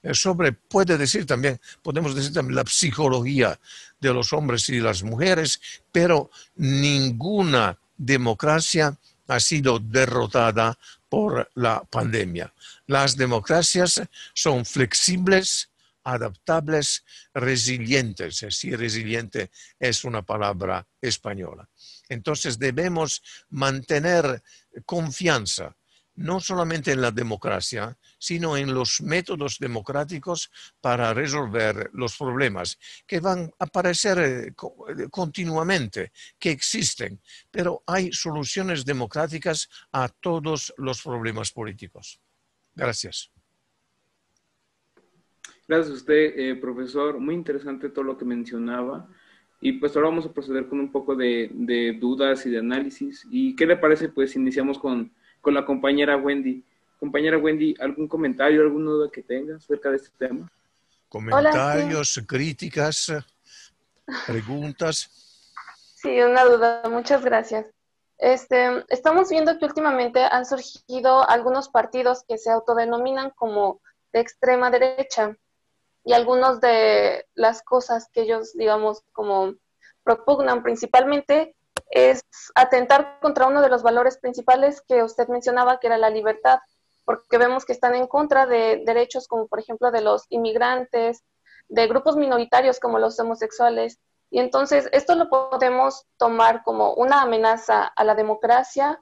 eh, 0.02 0.14
sobre, 0.14 0.52
puede 0.52 0.96
decir 0.96 1.26
también, 1.26 1.60
podemos 1.82 2.14
decir 2.14 2.32
también 2.32 2.56
la 2.56 2.64
psicología 2.66 3.58
de 4.00 4.14
los 4.14 4.32
hombres 4.32 4.68
y 4.68 4.80
las 4.80 5.02
mujeres, 5.02 5.60
pero 5.90 6.30
ninguna 6.56 7.76
democracia 7.96 8.96
ha 9.28 9.40
sido 9.40 9.78
derrotada 9.78 10.78
por 11.08 11.50
la 11.54 11.84
pandemia. 11.84 12.52
Las 12.86 13.16
democracias 13.16 14.02
son 14.34 14.64
flexibles, 14.64 15.70
adaptables, 16.02 17.04
resilientes. 17.34 18.44
Si 18.50 18.74
resiliente 18.74 19.50
es 19.78 20.04
una 20.04 20.22
palabra 20.22 20.86
española. 21.00 21.68
Entonces 22.08 22.58
debemos 22.58 23.22
mantener 23.50 24.42
confianza 24.84 25.76
no 26.16 26.40
solamente 26.40 26.90
en 26.92 27.00
la 27.00 27.12
democracia, 27.12 27.96
sino 28.18 28.56
en 28.56 28.74
los 28.74 29.00
métodos 29.00 29.58
democráticos 29.58 30.50
para 30.80 31.14
resolver 31.14 31.90
los 31.92 32.16
problemas 32.16 32.78
que 33.06 33.20
van 33.20 33.50
a 33.58 33.64
aparecer 33.64 34.18
eh, 34.18 34.46
eh, 34.48 35.08
continuamente, 35.10 36.12
que 36.38 36.50
existen, 36.50 37.20
pero 37.50 37.82
hay 37.86 38.12
soluciones 38.12 38.84
democráticas 38.84 39.68
a 39.92 40.08
todos 40.08 40.72
los 40.76 41.02
problemas 41.02 41.52
políticos. 41.52 42.20
Gracias. 42.74 43.30
Gracias 45.66 45.90
a 45.90 45.94
usted, 45.94 46.38
eh, 46.38 46.54
profesor. 46.56 47.18
Muy 47.18 47.34
interesante 47.34 47.90
todo 47.90 48.04
lo 48.04 48.16
que 48.16 48.24
mencionaba. 48.24 49.08
Y 49.60 49.72
pues 49.72 49.94
ahora 49.96 50.08
vamos 50.08 50.24
a 50.24 50.32
proceder 50.32 50.68
con 50.68 50.78
un 50.78 50.90
poco 50.92 51.16
de, 51.16 51.50
de 51.52 51.92
dudas 52.00 52.46
y 52.46 52.50
de 52.50 52.58
análisis. 52.58 53.26
¿Y 53.30 53.56
qué 53.56 53.66
le 53.66 53.76
parece? 53.76 54.08
Pues 54.08 54.36
iniciamos 54.36 54.78
con 54.78 55.12
con 55.40 55.54
la 55.54 55.64
compañera 55.64 56.16
Wendy. 56.16 56.64
Compañera 56.98 57.38
Wendy, 57.38 57.74
¿algún 57.80 58.08
comentario, 58.08 58.62
alguna 58.62 58.90
duda 58.90 59.10
que 59.10 59.22
tengas 59.22 59.64
acerca 59.64 59.90
de 59.90 59.96
este 59.96 60.10
tema? 60.18 60.50
Comentarios, 61.08 62.20
críticas, 62.26 63.12
preguntas. 64.26 65.10
Sí, 65.94 66.20
una 66.20 66.44
duda. 66.44 66.82
Muchas 66.90 67.24
gracias. 67.24 67.66
Este, 68.18 68.84
estamos 68.88 69.30
viendo 69.30 69.58
que 69.58 69.64
últimamente 69.64 70.20
han 70.20 70.44
surgido 70.44 71.28
algunos 71.28 71.68
partidos 71.68 72.24
que 72.26 72.36
se 72.36 72.50
autodenominan 72.50 73.30
como 73.30 73.80
de 74.12 74.20
extrema 74.20 74.70
derecha 74.70 75.36
y 76.04 76.12
algunos 76.12 76.60
de 76.60 77.26
las 77.34 77.62
cosas 77.62 78.08
que 78.12 78.22
ellos, 78.22 78.54
digamos, 78.54 79.02
como 79.12 79.54
propugnan 80.02 80.62
principalmente 80.62 81.54
es 81.90 82.22
atentar 82.54 83.18
contra 83.20 83.46
uno 83.46 83.62
de 83.62 83.68
los 83.68 83.82
valores 83.82 84.18
principales 84.18 84.82
que 84.86 85.02
usted 85.02 85.28
mencionaba, 85.28 85.78
que 85.78 85.86
era 85.86 85.96
la 85.96 86.10
libertad, 86.10 86.58
porque 87.08 87.38
vemos 87.38 87.64
que 87.64 87.72
están 87.72 87.94
en 87.94 88.06
contra 88.06 88.44
de 88.44 88.82
derechos 88.84 89.28
como 89.28 89.46
por 89.46 89.60
ejemplo 89.60 89.90
de 89.90 90.02
los 90.02 90.26
inmigrantes, 90.28 91.24
de 91.66 91.86
grupos 91.86 92.16
minoritarios 92.16 92.78
como 92.78 92.98
los 92.98 93.18
homosexuales. 93.18 93.98
Y 94.30 94.40
entonces 94.40 94.90
esto 94.92 95.14
lo 95.14 95.30
podemos 95.30 96.04
tomar 96.18 96.62
como 96.62 96.92
una 96.92 97.22
amenaza 97.22 97.84
a 97.84 98.04
la 98.04 98.14
democracia 98.14 99.00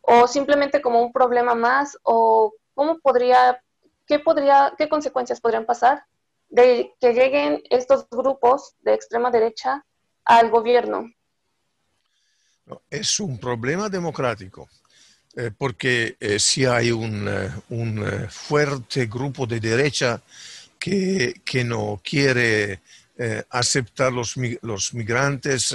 o 0.00 0.26
simplemente 0.26 0.80
como 0.80 1.02
un 1.02 1.12
problema 1.12 1.54
más 1.54 1.98
o 2.02 2.54
cómo 2.72 2.98
podría, 3.00 3.62
qué 4.06 4.18
podría, 4.18 4.72
qué 4.78 4.88
consecuencias 4.88 5.42
podrían 5.42 5.66
pasar 5.66 6.02
de 6.48 6.94
que 6.98 7.12
lleguen 7.12 7.62
estos 7.68 8.08
grupos 8.08 8.74
de 8.80 8.94
extrema 8.94 9.30
derecha 9.30 9.84
al 10.24 10.48
gobierno. 10.48 11.10
Es 12.88 13.20
un 13.20 13.38
problema 13.38 13.90
democrático, 13.90 14.66
eh, 15.36 15.50
porque 15.56 16.16
eh, 16.20 16.38
si 16.38 16.64
hay 16.64 16.92
un, 16.92 17.26
eh, 17.28 18.28
fuerte 18.30 19.06
grupo 19.06 19.46
de 19.46 19.58
derecha 19.58 20.22
que, 20.78 21.40
no 21.64 22.00
quiere 22.04 22.80
aceptar 23.48 24.12
los, 24.12 24.34
los 24.62 24.92
migrantes, 24.92 25.74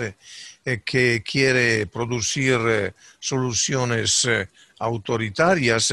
que 0.86 1.24
quiere 1.24 1.88
producir 1.88 2.94
soluciones 3.18 4.28
autoritarias, 4.78 5.92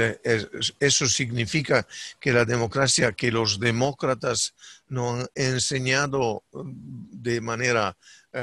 eso 0.81 1.07
significa 1.07 1.87
que 2.21 2.33
la 2.33 2.45
democracia, 2.45 3.13
que 3.13 3.31
los 3.31 3.59
demócratas 3.59 4.55
no 4.89 5.15
han 5.15 5.27
enseñado 5.35 6.43
de 6.53 7.41
manera 7.41 7.97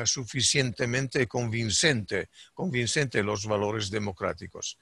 suficientemente 0.05 1.27
convincente, 1.27 2.29
convincente 2.55 3.21
los 3.21 3.45
valores 3.45 3.91
democráticos. 3.91 4.79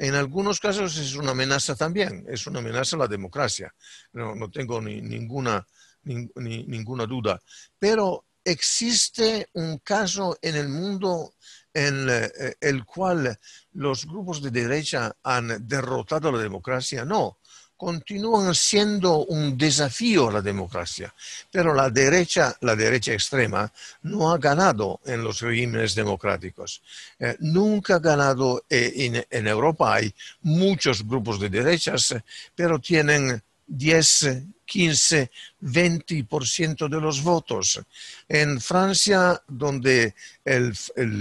En 0.00 0.14
algunos 0.14 0.60
casos 0.60 0.96
es 0.96 1.14
una 1.14 1.32
amenaza 1.32 1.76
también, 1.76 2.24
es 2.26 2.46
una 2.46 2.60
amenaza 2.60 2.96
a 2.96 3.00
la 3.00 3.06
democracia, 3.06 3.74
no, 4.14 4.50
tengo 4.50 4.80
ni, 4.80 5.02
ninguna, 5.02 5.66
ninguna 6.04 7.04
duda. 7.04 7.38
Pero 7.78 8.24
existe 8.42 9.50
un 9.52 9.76
caso 9.80 10.38
en 10.40 10.56
el 10.56 10.70
mundo 10.70 11.34
en 11.74 12.08
eh, 12.08 12.54
el 12.62 12.86
cual 12.86 13.38
los 13.72 14.06
grupos 14.06 14.40
de 14.40 14.50
derecha 14.50 15.14
han 15.22 15.68
derrotado 15.68 16.32
la 16.32 16.38
democracia. 16.38 17.04
No, 17.04 17.39
continúan 17.80 18.54
siendo 18.54 19.24
un 19.24 19.56
desafío 19.56 20.28
a 20.28 20.32
la 20.32 20.42
democracia, 20.42 21.14
pero 21.50 21.72
la 21.72 21.88
derecha, 21.88 22.54
la 22.60 22.76
derecha 22.76 23.14
extrema, 23.14 23.72
no 24.02 24.30
ha 24.30 24.36
ganado 24.36 25.00
en 25.06 25.24
los 25.24 25.40
regímenes 25.40 25.94
democráticos. 25.94 26.82
Eh, 27.18 27.36
nunca 27.40 27.94
ha 27.94 27.98
ganado 27.98 28.64
eh, 28.68 29.24
en, 29.30 29.46
Europa. 29.48 29.94
Hay 29.94 30.14
muchos 30.42 31.08
grupos 31.08 31.40
de 31.40 31.48
derechas, 31.48 32.14
pero 32.54 32.78
tienen 32.80 33.42
10, 33.70 34.42
15, 34.66 35.30
20% 35.62 36.88
de 36.88 37.00
los 37.00 37.22
votos. 37.22 37.80
En 38.28 38.60
Francia, 38.60 39.40
donde 39.46 40.14
el, 40.44 40.74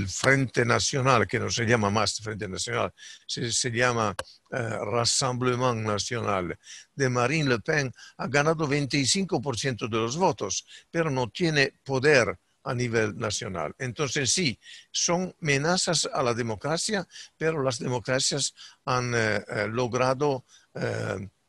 Frente 0.07 0.65
Nacional, 0.65 1.27
que 1.27 1.39
no 1.39 1.51
se 1.51 1.65
llama 1.65 1.91
más 1.91 2.19
Frente 2.19 2.47
Nacional, 2.47 2.91
se, 3.27 3.71
llama 3.71 4.15
eh, 4.51 4.57
Rassemblement 4.57 5.85
Nacional, 5.85 6.57
de 6.95 7.09
Marine 7.09 7.49
Le 7.49 7.59
Pen, 7.59 7.93
ha 8.17 8.27
ganado 8.27 8.67
25% 8.67 9.87
de 9.87 9.97
los 9.97 10.17
votos, 10.17 10.65
pero 10.89 11.11
no 11.11 11.29
tiene 11.29 11.73
poder 11.83 12.39
a 12.63 12.73
nivel 12.73 13.17
nacional. 13.17 13.73
Entonces 13.77 14.31
sí, 14.31 14.59
son 14.91 15.35
amenazas 15.41 16.09
a 16.11 16.23
la 16.23 16.33
democracia, 16.33 17.07
pero 17.37 17.61
las 17.61 17.77
democracias 17.77 18.53
han 18.85 19.13
eh, 19.15 19.43
eh, 19.47 19.67
logrado 19.67 20.45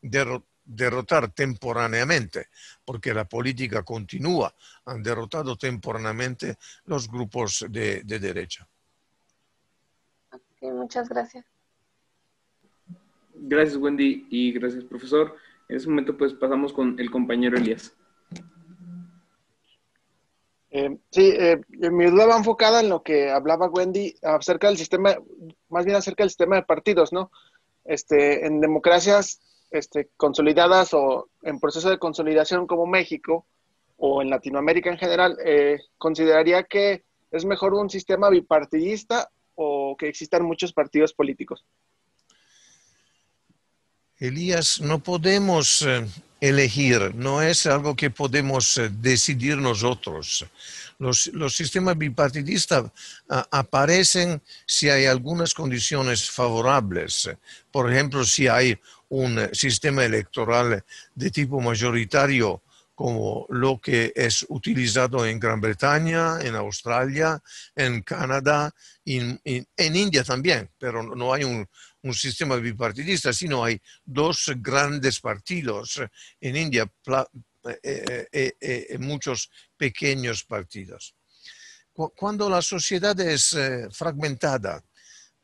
derrotar 0.01 0.50
derrotar 0.71 1.33
temporáneamente, 1.33 2.47
porque 2.85 3.13
la 3.13 3.25
política 3.25 3.83
continúa, 3.83 4.55
han 4.85 5.03
derrotado 5.03 5.57
temporalmente 5.57 6.57
los 6.85 7.11
grupos 7.11 7.67
de, 7.69 8.03
derecha. 8.05 8.69
muchas 10.61 11.09
gracias. 11.09 11.45
Gracias, 13.35 13.77
Wendy, 13.77 14.27
y 14.31 14.53
gracias, 14.53 14.85
profesor. 14.85 15.35
En 15.69 15.77
ese 15.77 15.89
momento, 15.89 16.17
pues 16.17 16.35
pasamos 16.35 16.73
con 16.73 16.99
el 17.01 17.11
compañero 17.11 17.57
Elías. 17.57 17.93
Eh, 20.73 20.99
sí, 21.11 21.33
eh, 21.37 21.61
mi 21.91 22.07
duda 22.07 22.27
va 22.27 22.37
enfocada 22.37 22.81
en 22.81 22.91
lo 22.91 23.03
que 23.03 23.31
hablaba 23.31 23.67
Wendy 23.67 24.15
acerca 24.23 24.69
del 24.69 24.77
sistema, 24.77 25.17
más 25.69 25.85
bien 25.85 25.97
acerca 25.97 26.23
del 26.23 26.31
sistema 26.31 26.57
de 26.57 26.63
partidos, 26.63 27.13
¿no? 27.13 27.33
Este, 27.85 28.47
en 28.47 28.61
democracias 28.61 29.41
este, 29.71 30.11
consolidadas 30.17 30.93
o 30.95 31.29
en 31.43 31.61
proceso 31.61 31.91
de 31.91 31.99
consolidación 31.99 32.67
como 32.67 32.87
México 32.87 33.47
o 33.97 34.23
en 34.23 34.31
Latinoamérica 34.31 34.91
en 34.91 34.99
general, 34.99 35.37
eh, 35.45 35.79
consideraría 35.99 36.65
que 36.65 37.05
es 37.31 37.45
mejor 37.45 37.75
un 37.75 37.91
sistema 37.91 38.31
bipartidista 38.31 39.31
o 39.55 39.95
que 39.99 40.09
existan 40.09 40.43
muchos 40.45 40.73
partidos 40.73 41.13
políticos. 41.13 41.65
Elías, 44.19 44.81
no 44.81 44.99
podemos 44.99 45.83
eh, 45.83 46.07
elegir, 46.41 47.15
no 47.15 47.43
es 47.43 47.67
algo 47.67 47.95
que 47.95 48.11
podemos 48.11 48.77
eh, 48.79 48.91
decidir 48.91 49.59
nosotros. 49.59 50.47
Los, 50.99 51.31
sistemas 51.55 51.97
bipartidistas 51.97 52.91
aparecen 53.51 54.43
si 54.67 54.91
hay 54.91 55.07
algunas 55.07 55.55
condiciones 55.55 56.31
favorables. 56.31 57.31
Por 57.71 57.91
ejemplo, 57.91 58.23
si 58.25 58.49
hay 58.49 58.79
un 59.11 59.49
sistema 59.53 60.05
electoral 60.05 60.85
de 61.15 61.31
tipo 61.31 61.61
mayoritario 61.61 62.63
como 63.01 63.47
lo 63.49 63.81
que 63.81 64.13
es 64.15 64.45
utilizado 64.51 65.25
en 65.25 65.41
Gran 65.41 65.59
Bretaña, 65.59 66.39
en 66.43 66.55
Australia, 66.55 67.43
en 67.75 68.03
Canadá, 68.03 68.71
en, 69.07 69.41
India 69.79 70.23
también, 70.23 70.69
pero 70.79 71.03
no 71.03 71.33
hay 71.33 71.45
un, 71.45 71.67
sistema 72.13 72.57
bipartidista, 72.57 73.33
sino 73.33 73.65
hay 73.65 73.81
dos 74.05 74.53
grandes 74.57 75.19
partidos 75.19 76.03
en 76.43 76.57
India, 76.57 76.91
eh, 77.83 78.27
eh, 78.33 78.53
eh, 78.61 78.99
muchos 78.99 79.51
pequeños 79.79 80.45
partidos. 80.45 81.15
Cuando 81.95 82.51
la 82.51 82.61
sociedad 82.61 83.19
es 83.19 83.57
fragmentada, 83.93 84.85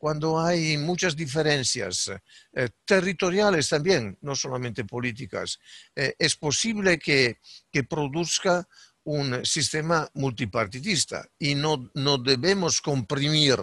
cuando 0.06 0.38
hay 0.38 0.78
muchas 0.78 1.16
diferencias 1.16 2.12
eh, 2.52 2.68
territoriales 2.84 3.68
también, 3.68 4.16
no 4.20 4.36
solamente 4.36 4.84
políticas, 4.84 5.58
eh, 5.96 6.14
es 6.16 6.36
posible 6.36 6.96
que, 6.96 7.40
que, 7.72 7.82
produzca 7.82 8.68
un 9.02 9.44
sistema 9.44 10.08
multipartidista 10.14 11.28
y 11.40 11.56
no, 11.56 11.90
no 11.94 12.18
debemos 12.18 12.80
comprimir 12.80 13.58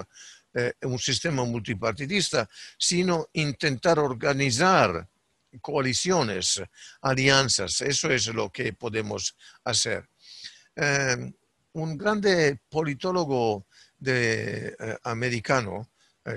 eh, 0.53 0.73
un 0.81 0.99
sistema 0.99 1.45
multipartidista, 1.45 2.49
sino 2.77 3.29
intentar 3.31 3.97
organizar 3.97 5.07
coaliciones, 5.61 6.61
alianzas. 7.03 7.79
Eso 7.79 8.09
es 8.09 8.27
lo 8.27 8.51
que 8.51 8.73
podemos 8.73 9.33
hacer. 9.63 10.09
un 11.71 11.97
grande 11.97 12.59
politólogo 12.69 13.65
de, 13.97 14.75
americano, 15.03 15.87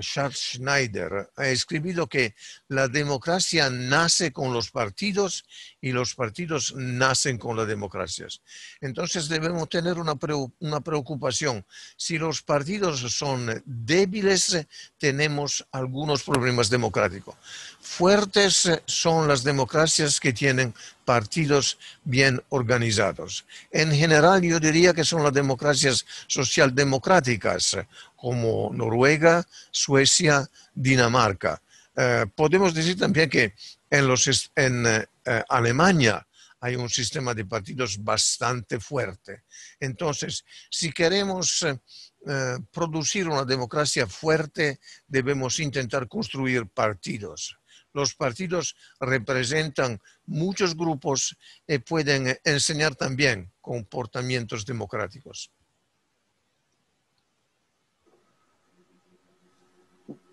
Charles 0.01 0.37
Schneider 0.37 1.31
ha 1.35 1.47
escrito 1.47 2.07
que 2.07 2.35
la 2.67 2.87
democracia 2.87 3.69
nace 3.69 4.31
con 4.31 4.53
los 4.53 4.69
partidos 4.69 5.45
y 5.79 5.91
los 5.91 6.15
partidos 6.15 6.73
nacen 6.75 7.37
con 7.37 7.55
las 7.55 7.67
democracias. 7.67 8.41
Entonces 8.81 9.29
debemos 9.29 9.69
tener 9.69 9.97
una, 9.97 10.13
una 10.59 10.81
preocupación. 10.81 11.65
Si 11.95 12.17
los 12.17 12.41
partidos 12.41 12.99
son 13.13 13.63
débiles, 13.65 14.67
tenemos 14.97 15.65
algunos 15.71 16.23
problemas 16.23 16.69
democráticos. 16.69 17.35
Fuertes 17.79 18.69
son 18.85 19.27
las 19.27 19.43
democracias 19.43 20.19
que 20.19 20.33
tienen 20.33 20.73
partidos 21.07 21.79
bien 22.03 22.43
organizados. 22.49 23.45
En 23.71 23.93
general, 23.93 24.41
yo 24.41 24.59
diría 24.59 24.93
que 24.93 25.05
son 25.05 25.23
las 25.23 25.31
democracias 25.31 26.05
socialdemocráticas, 26.27 27.77
como 28.17 28.71
Noruega, 28.73 29.47
Suecia, 29.71 30.45
Dinamarca. 30.75 31.61
Eh, 31.95 32.25
podemos 32.35 32.73
decir 32.73 32.99
también 32.99 33.29
que 33.29 33.53
en, 33.89 34.05
los, 34.05 34.51
en 34.53 34.85
eh, 34.85 35.05
Alemania 35.47 36.27
hay 36.59 36.75
un 36.75 36.89
sistema 36.89 37.33
de 37.33 37.45
partidos 37.45 38.03
bastante 38.03 38.77
fuerte. 38.81 39.43
Entonces, 39.79 40.43
si 40.69 40.91
queremos 40.91 41.63
eh, 41.63 42.57
producir 42.69 43.29
una 43.29 43.45
democracia 43.45 44.07
fuerte, 44.07 44.81
debemos 45.07 45.61
intentar 45.61 46.09
construir 46.09 46.67
partidos 46.67 47.57
los 47.97 48.15
partidos 48.15 48.75
representan 48.99 49.99
muchos 50.25 50.77
grupos 50.77 51.35
y 51.67 51.79
pueden 51.79 52.37
enseñar 52.43 52.95
también 52.95 53.51
comportamientos 53.59 54.65
democráticos. 54.65 55.51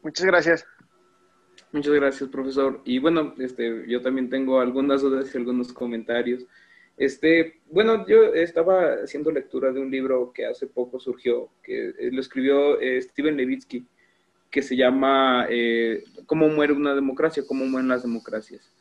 Muchas 0.03 0.27
gracias. 0.27 0.66
Muchas 1.72 1.94
gracias, 1.94 2.29
profesor. 2.29 2.83
Y 2.85 2.98
bueno, 2.98 3.35
este, 3.38 3.85
yo 3.88 4.03
también 4.03 4.29
tengo 4.29 4.61
algunas 4.61 5.00
dudas 5.00 5.35
y 5.35 5.38
algunos 5.38 5.72
comentarios. 5.72 6.46
Este, 6.96 7.61
bueno, 7.66 8.07
yo 8.07 8.35
estaba 8.35 9.03
haciendo 9.03 9.33
lectura 9.33 9.72
de 9.72 9.81
un 9.81 9.90
libro 9.90 10.33
que 10.33 10.46
hace 10.46 10.66
poco 10.66 11.00
surgió, 11.00 11.48
que 11.62 11.92
lo 12.12 12.20
escribió 12.20 12.79
eh, 12.81 13.00
Steven 13.03 13.37
Levitsky, 13.37 13.85
que 14.55 14.62
se 14.62 14.77
llama 14.77 15.49
eh, 15.51 16.05
Cómo 16.27 16.49
muere 16.49 16.73
una 16.73 16.95
democracia, 16.95 17.43
cómo 17.45 17.67
mueren 17.67 17.88
las 17.88 18.05
democracias. 18.05 18.73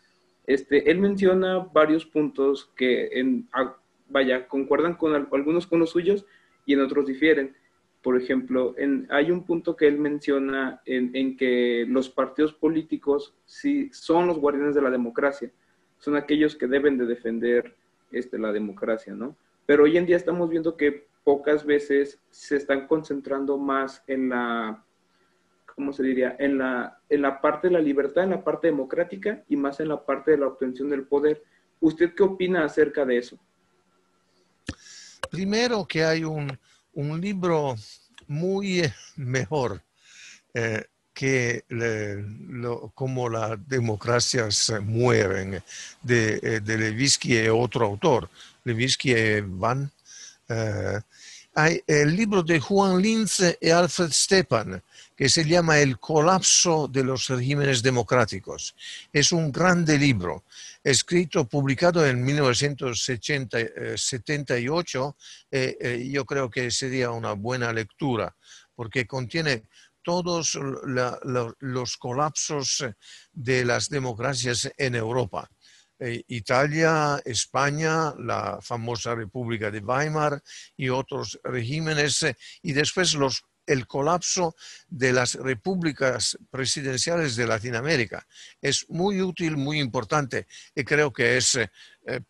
Este, 0.45 0.91
él 0.91 0.99
menciona 0.99 1.57
varios 1.57 2.05
puntos 2.05 2.69
que, 2.75 3.09
en, 3.13 3.49
vaya, 4.07 4.47
concuerdan 4.47 4.93
con 4.93 5.15
algunos 5.15 5.65
con 5.65 5.79
los 5.79 5.89
suyos 5.89 6.27
y 6.67 6.73
en 6.73 6.81
otros 6.81 7.07
difieren. 7.07 7.55
Por 8.03 8.21
ejemplo, 8.21 8.75
en, 8.77 9.07
hay 9.09 9.31
un 9.31 9.47
punto 9.47 9.75
que 9.75 9.87
él 9.87 9.97
menciona 9.97 10.79
en, 10.85 11.09
en, 11.15 11.35
que 11.37 11.87
los 11.89 12.07
partidos 12.07 12.53
políticos 12.53 13.33
sí 13.45 13.89
son 13.91 14.27
los 14.27 14.37
guardianes 14.37 14.75
de 14.75 14.81
la 14.83 14.91
democracia, 14.91 15.51
son 15.97 16.15
aquellos 16.15 16.55
que 16.55 16.67
deben 16.67 16.99
de 16.99 17.07
defender 17.07 17.75
este, 18.11 18.37
la 18.37 18.51
democracia, 18.51 19.15
¿no? 19.15 19.35
Pero 19.65 19.85
hoy 19.85 19.97
en 19.97 20.05
día 20.05 20.17
estamos 20.17 20.51
viendo 20.51 20.77
que 20.77 21.07
pocas 21.23 21.65
veces 21.65 22.21
se 22.29 22.57
están 22.57 22.85
concentrando 22.85 23.57
más 23.57 24.03
en 24.05 24.29
la 24.29 24.83
¿cómo 25.75 25.93
se 25.93 26.03
diría? 26.03 26.35
En 26.39 26.57
la, 26.57 26.99
en 27.09 27.21
la 27.21 27.41
parte 27.41 27.67
de 27.67 27.73
la 27.73 27.79
libertad, 27.79 28.23
en 28.23 28.31
la 28.31 28.43
parte 28.43 28.67
democrática 28.67 29.43
y 29.47 29.55
más 29.55 29.79
en 29.79 29.89
la 29.89 30.05
parte 30.05 30.31
de 30.31 30.37
la 30.37 30.47
obtención 30.47 30.89
del 30.89 31.05
poder. 31.05 31.43
¿Usted 31.79 32.13
qué 32.15 32.23
opina 32.23 32.65
acerca 32.65 33.05
de 33.05 33.17
eso? 33.17 33.37
Primero 35.29 35.85
que 35.85 36.03
hay 36.03 36.23
un, 36.23 36.57
un 36.93 37.19
libro 37.19 37.75
muy 38.27 38.81
eh, 38.81 38.93
mejor 39.15 39.81
eh, 40.53 40.83
que 41.13 41.63
lo, 41.67 42.91
como 42.95 43.29
las 43.29 43.67
democracias 43.67 44.73
mueren 44.81 45.61
de, 46.01 46.39
eh, 46.41 46.59
de 46.59 46.77
Levinsky 46.77 47.39
y 47.39 47.47
otro 47.49 47.85
autor, 47.85 48.29
Levinsky 48.63 49.11
y 49.11 49.41
Van. 49.41 49.91
Hay 51.55 51.83
el 51.85 52.15
libro 52.15 52.41
de 52.41 52.59
Juan 52.59 52.99
Linz 53.01 53.43
y 53.61 53.69
Alfred 53.69 54.09
Stepan, 54.11 54.81
que 55.15 55.29
se 55.29 55.45
llama 55.45 55.77
El 55.79 55.99
colapso 55.99 56.87
de 56.87 57.03
los 57.03 57.27
regímenes 57.27 57.83
democráticos. 57.83 58.75
Es 59.11 59.31
un 59.31 59.51
grande 59.51 59.99
libro, 59.99 60.45
escrito, 60.83 61.45
publicado 61.45 62.03
en 62.05 62.23
1978. 62.23 65.15
Eh, 65.51 65.77
eh, 65.79 66.09
yo 66.11 66.25
creo 66.25 66.49
que 66.49 66.71
sería 66.71 67.11
una 67.11 67.33
buena 67.33 67.71
lectura, 67.71 68.35
porque 68.75 69.05
contiene 69.05 69.65
todos 70.01 70.57
los 71.59 71.97
colapsos 71.97 72.83
de 73.31 73.63
las 73.63 73.89
democracias 73.89 74.71
en 74.77 74.95
Europa. 74.95 75.47
Eh, 75.99 76.23
Italia, 76.27 77.21
España, 77.23 78.13
la 78.17 78.59
famosa 78.61 79.15
República 79.15 79.71
de 79.71 79.79
Weimar 79.79 80.41
y 80.75 80.89
otros 80.89 81.39
regímenes, 81.43 82.25
y 82.61 82.73
después 82.73 83.13
los 83.13 83.43
el 83.65 83.87
colapso 83.87 84.55
de 84.87 85.13
las 85.13 85.35
repúblicas 85.35 86.37
presidenciales 86.49 87.35
de 87.35 87.47
Latinoamérica. 87.47 88.25
Es 88.61 88.89
muy 88.89 89.21
útil, 89.21 89.57
muy 89.57 89.79
importante 89.79 90.47
y 90.75 90.83
creo 90.83 91.11
que 91.11 91.37
es 91.37 91.55
eh, 91.55 91.69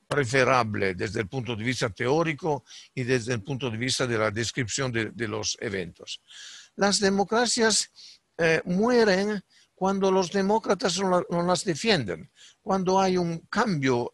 preferable 0.08 0.96
desde 0.96 1.22
el 1.22 1.28
punto 1.28 1.56
de 1.56 1.64
vista 1.64 1.90
teórico 1.90 2.64
y 2.94 3.04
desde 3.04 3.34
el 3.34 3.42
punto 3.42 3.70
de 3.70 3.78
vista 3.78 4.06
de 4.06 4.18
la 4.18 4.32
descripción 4.32 4.92
de, 4.92 5.28
los 5.28 5.58
eventos. 5.60 6.22
Las 6.76 7.00
democracias 7.00 7.90
eh, 8.38 8.62
mueren 8.66 9.44
cuando 9.74 10.12
los 10.12 10.32
demócratas 10.32 11.00
no, 11.00 11.24
las 11.30 11.64
defienden, 11.66 12.32
cuando 12.64 13.00
hay 13.00 13.18
un 13.18 13.40
cambio, 13.50 14.14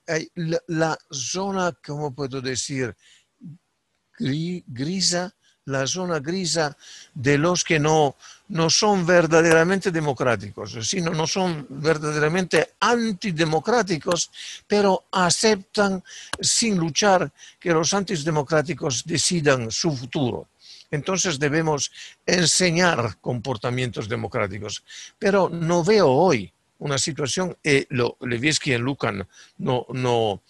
la, 0.68 0.98
zona, 1.12 1.72
¿cómo 1.86 2.14
puedo 2.14 2.42
decir? 2.42 2.96
grisa 4.18 5.34
la 5.70 5.86
zona 5.88 6.20
grisa 6.20 6.76
de 7.14 7.38
los 7.38 7.64
que 7.64 7.80
no, 7.80 8.16
no 8.50 8.70
son 8.70 9.06
verdaderamente 9.06 9.92
democráticos, 9.92 10.76
sino 10.82 11.12
no 11.12 11.28
son 11.28 11.68
verdaderamente 11.70 12.74
antidemocráticos, 12.80 14.32
pero 14.68 15.06
aceptan 15.12 16.04
sin 16.42 16.78
luchar 16.78 17.32
que 17.60 17.72
los 17.72 17.94
antidemocráticos 17.94 19.04
decidan 19.06 19.70
su 19.70 19.96
futuro. 19.96 20.48
Entonces 20.92 21.38
debemos 21.38 21.92
enseñar 22.26 23.18
comportamientos 23.22 24.10
democráticos. 24.10 24.84
Pero 25.20 25.48
no 25.48 25.84
veo 25.84 26.08
hoy 26.08 26.52
una 26.80 26.98
situación, 26.98 27.58
eh, 27.64 27.86
lo, 27.90 28.18
Levitsky 28.22 28.74
y 28.74 28.78
Lucan 28.78 29.28
no, 29.58 29.86
no, 29.90 30.42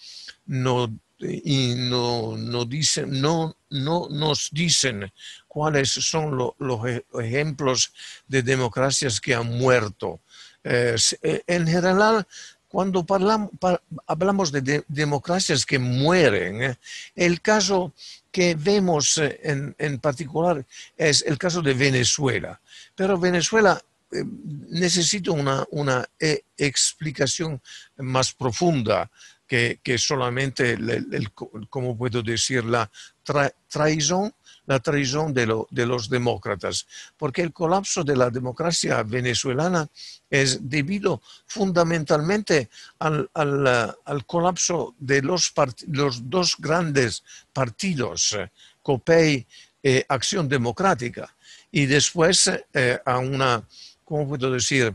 no 0.45 0.91
y 1.19 1.75
no, 1.75 2.37
no, 2.37 2.65
dicen, 2.65 3.19
no, 3.19 3.57
no 3.69 4.07
nos 4.09 4.49
dicen 4.51 5.11
cuáles 5.47 5.89
son 5.89 6.37
los 6.57 6.87
e, 6.87 7.05
ejemplos 7.19 7.93
de 8.27 8.41
democracias 8.41 9.19
que 9.19 9.35
han 9.35 9.57
muerto. 9.57 10.21
Eh, 10.63 10.95
en 11.47 11.67
general, 11.67 12.25
cuando 12.69 13.05
hablamos 14.07 14.51
de, 14.51 14.83
democracias 14.87 15.65
que 15.65 15.79
mueren, 15.79 16.77
el 17.15 17.41
caso 17.41 17.93
que 18.31 18.55
vemos 18.55 19.17
eh, 19.17 19.39
en, 19.43 19.75
en, 19.77 19.99
particular 19.99 20.65
es 20.95 21.23
el 21.23 21.37
caso 21.37 21.61
de 21.61 21.73
Venezuela. 21.73 22.61
Pero 22.95 23.17
Venezuela 23.17 23.81
necesita 24.69 25.31
una, 25.31 25.65
una 25.71 26.07
explicación 26.57 27.61
más 27.97 28.33
profunda 28.33 29.09
que, 29.47 29.79
que 29.83 29.97
solamente, 29.97 30.73
el, 30.73 31.31
¿cómo 31.69 31.97
puedo 31.97 32.21
decir? 32.21 32.63
La 32.65 32.89
traición 33.67 34.33
la 34.69 34.79
traición 34.79 35.33
de, 35.33 35.47
de, 35.71 35.85
los 35.87 36.09
demócratas, 36.09 36.85
porque 37.17 37.41
el 37.41 37.51
colapso 37.51 38.03
de 38.03 38.15
la 38.15 38.29
democracia 38.29 39.01
venezolana 39.01 39.89
es 40.29 40.69
debido 40.69 41.23
fundamentalmente 41.47 42.69
al, 42.99 43.27
al, 43.33 44.25
colapso 44.27 44.93
de 44.99 45.23
los, 45.23 45.51
los, 45.87 46.29
dos 46.29 46.55
grandes 46.59 47.23
partidos, 47.51 48.37
COPEI 48.83 49.47
y 49.81 50.03
Acción 50.07 50.47
Democrática, 50.47 51.35
y 51.71 51.87
después 51.87 52.51
eh, 52.71 52.99
a 53.03 53.17
una, 53.17 53.63
¿cómo 54.09 54.27
puedo 54.27 54.51
decir?, 54.51 54.91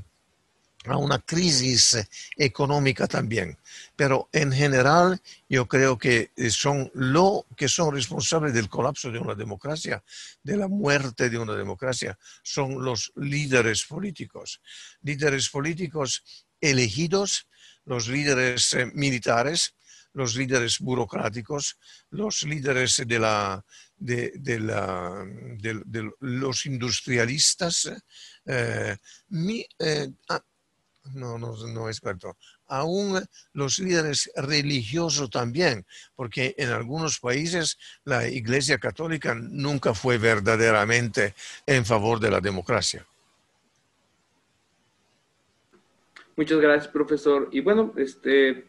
a 0.87 0.98
una 0.98 1.18
crisis 1.20 1.96
económica 2.37 3.07
también. 3.07 3.57
Pero 3.96 4.29
en 4.33 4.53
general 4.53 5.20
yo 5.48 5.66
creo 5.66 5.96
que 5.96 6.31
son 6.50 6.90
lo 6.94 7.46
que 7.57 7.68
son 7.68 7.94
responsables 7.94 8.53
del 8.53 8.68
colapso 8.68 9.11
de 9.11 9.20
una 9.20 9.35
democracia, 9.35 10.03
de 10.42 10.57
la 10.57 10.68
muerte 10.68 11.31
de 11.31 11.38
una 11.38 11.55
democracia, 11.55 12.18
son 12.42 12.85
los 12.85 13.12
líderes 13.14 13.85
políticos. 13.85 14.61
Líderes 15.03 15.48
políticos 15.48 16.22
elegidos, 16.61 17.46
los 17.87 18.09
líderes 18.09 18.74
eh, 18.74 18.90
militares, 18.94 19.74
los 20.12 20.37
líderes 20.37 20.81
burocráticos, 20.81 21.79
los 22.11 22.42
líderes 22.42 23.03
de, 23.07 23.18
la, 23.18 23.64
de, 23.96 24.61
la, 24.61 25.24
de, 25.59 26.11
los 26.20 26.66
industrialistas. 26.66 27.92
Eh, 28.46 28.96
eh, 29.78 30.09
ah, 30.28 30.42
no, 31.12 31.38
no, 31.38 31.54
no 31.66 31.88
es 31.88 32.00
cierto. 32.00 32.37
Aún 32.66 33.22
los 33.52 33.78
líderes 33.78 34.30
religiosos 34.37 35.28
también, 35.30 35.85
porque 36.16 36.54
en 36.57 36.70
algunos 36.70 37.20
países 37.20 37.78
la 38.04 38.26
Iglesia 38.26 38.78
Católica 38.78 39.35
nunca 39.35 39.92
fue 39.94 40.18
verdaderamente 40.18 41.35
en 41.66 41.85
favor 41.85 42.20
de 42.20 42.30
la 42.30 42.40
democracia. 42.40 43.07
Muchas 46.37 46.59
gracias, 46.59 46.88
profesor. 46.88 47.48
Y 47.52 47.61
bueno, 47.61 47.92
este, 47.96 48.66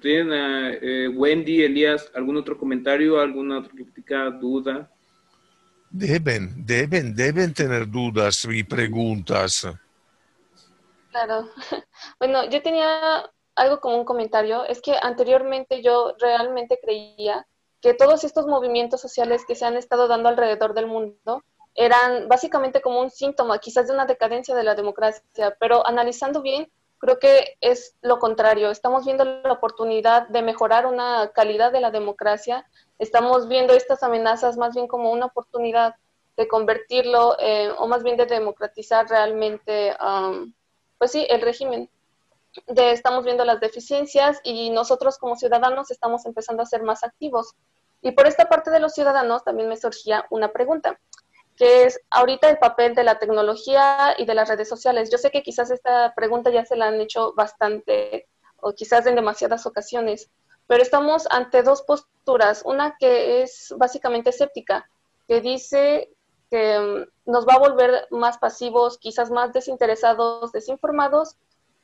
¿tienen 0.00 0.78
eh, 0.82 1.08
Wendy, 1.08 1.62
Elías, 1.62 2.10
algún 2.14 2.36
otro 2.36 2.56
comentario, 2.56 3.20
alguna 3.20 3.58
otra 3.58 3.72
crítica, 3.72 4.30
duda? 4.30 4.90
Deben, 5.90 6.66
deben, 6.66 7.14
deben 7.14 7.54
tener 7.54 7.88
dudas 7.88 8.46
y 8.50 8.64
preguntas. 8.64 9.66
Claro. 11.10 11.48
Bueno, 12.18 12.48
yo 12.50 12.62
tenía 12.62 13.30
algo 13.54 13.80
como 13.80 13.96
un 13.96 14.04
comentario. 14.04 14.64
Es 14.64 14.80
que 14.80 14.94
anteriormente 15.00 15.82
yo 15.82 16.14
realmente 16.20 16.78
creía 16.82 17.46
que 17.80 17.94
todos 17.94 18.24
estos 18.24 18.46
movimientos 18.46 19.00
sociales 19.00 19.44
que 19.46 19.54
se 19.54 19.64
han 19.64 19.76
estado 19.76 20.08
dando 20.08 20.28
alrededor 20.28 20.74
del 20.74 20.86
mundo 20.86 21.42
eran 21.74 22.28
básicamente 22.28 22.80
como 22.80 23.00
un 23.00 23.10
síntoma 23.10 23.58
quizás 23.58 23.88
de 23.88 23.94
una 23.94 24.06
decadencia 24.06 24.54
de 24.54 24.62
la 24.62 24.74
democracia, 24.74 25.56
pero 25.58 25.86
analizando 25.86 26.40
bien, 26.40 26.70
creo 27.04 27.18
que 27.18 27.58
es 27.60 27.96
lo 28.00 28.18
contrario. 28.18 28.70
Estamos 28.70 29.04
viendo 29.04 29.26
la 29.26 29.52
oportunidad 29.52 30.26
de 30.28 30.40
mejorar 30.40 30.86
una 30.86 31.32
calidad 31.34 31.70
de 31.70 31.82
la 31.82 31.90
democracia, 31.90 32.66
estamos 32.98 33.46
viendo 33.46 33.74
estas 33.74 34.02
amenazas 34.02 34.56
más 34.56 34.74
bien 34.74 34.88
como 34.88 35.12
una 35.12 35.26
oportunidad 35.26 35.96
de 36.38 36.48
convertirlo, 36.48 37.36
eh, 37.40 37.70
o 37.76 37.86
más 37.88 38.02
bien 38.02 38.16
de 38.16 38.24
democratizar 38.24 39.06
realmente 39.06 39.94
pues 40.96 41.10
sí, 41.10 41.26
el 41.28 41.42
régimen. 41.42 41.90
De, 42.68 42.92
estamos 42.92 43.24
viendo 43.24 43.44
las 43.44 43.60
deficiencias 43.60 44.40
y 44.42 44.70
nosotros 44.70 45.18
como 45.18 45.36
ciudadanos 45.36 45.90
estamos 45.90 46.24
empezando 46.24 46.62
a 46.62 46.66
ser 46.66 46.84
más 46.84 47.04
activos. 47.04 47.54
Y 48.00 48.12
por 48.12 48.26
esta 48.26 48.48
parte 48.48 48.70
de 48.70 48.80
los 48.80 48.94
ciudadanos 48.94 49.44
también 49.44 49.68
me 49.68 49.76
surgía 49.76 50.24
una 50.30 50.52
pregunta, 50.52 50.98
que 51.56 51.84
es 51.84 52.00
ahorita 52.10 52.50
el 52.50 52.58
papel 52.58 52.94
de 52.94 53.04
la 53.04 53.18
tecnología 53.18 54.14
y 54.18 54.24
de 54.24 54.34
las 54.34 54.48
redes 54.48 54.68
sociales. 54.68 55.10
Yo 55.10 55.18
sé 55.18 55.30
que 55.30 55.42
quizás 55.42 55.70
esta 55.70 56.12
pregunta 56.14 56.50
ya 56.50 56.64
se 56.64 56.76
la 56.76 56.86
han 56.86 57.00
hecho 57.00 57.32
bastante 57.34 58.28
o 58.60 58.72
quizás 58.72 59.06
en 59.06 59.14
demasiadas 59.14 59.66
ocasiones, 59.66 60.30
pero 60.66 60.82
estamos 60.82 61.26
ante 61.30 61.62
dos 61.62 61.82
posturas. 61.82 62.62
Una 62.64 62.96
que 62.98 63.42
es 63.42 63.74
básicamente 63.76 64.30
escéptica, 64.30 64.88
que 65.28 65.40
dice 65.40 66.10
que 66.50 66.78
mm, 66.78 67.30
nos 67.30 67.46
va 67.46 67.54
a 67.54 67.58
volver 67.58 68.08
más 68.10 68.38
pasivos, 68.38 68.98
quizás 68.98 69.30
más 69.30 69.52
desinteresados, 69.52 70.50
desinformados 70.52 71.36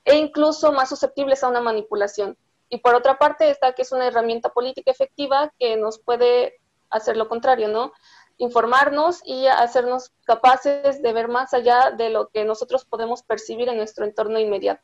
e 0.04 0.16
incluso 0.16 0.72
más 0.72 0.88
susceptibles 0.88 1.44
a 1.44 1.48
una 1.48 1.61
manipulación. 1.61 2.37
Y 2.68 2.78
por 2.78 2.94
otra 2.94 3.18
parte 3.18 3.50
está 3.50 3.72
que 3.72 3.83
es 3.83 3.92
una 3.92 4.06
herramienta 4.06 4.48
política 4.50 4.90
efectiva 4.90 5.52
que 5.59 5.76
nos 5.76 5.98
puede 5.98 6.61
hacer 6.88 7.16
lo 7.16 7.28
contrario, 7.28 7.68
¿no? 7.68 7.92
Informarnos 8.40 9.20
y 9.24 9.46
hacernos 9.46 10.12
capaces 10.24 11.03
de 11.03 11.12
ver 11.12 11.29
más 11.29 11.55
allá 11.55 11.90
de 11.90 12.11
lo 12.11 12.29
que 12.29 12.44
nosotros 12.44 12.85
podemos 12.85 13.22
percibir 13.22 13.68
en 13.68 13.76
nuestro 13.76 14.05
entorno 14.05 14.38
inmediato. 14.38 14.83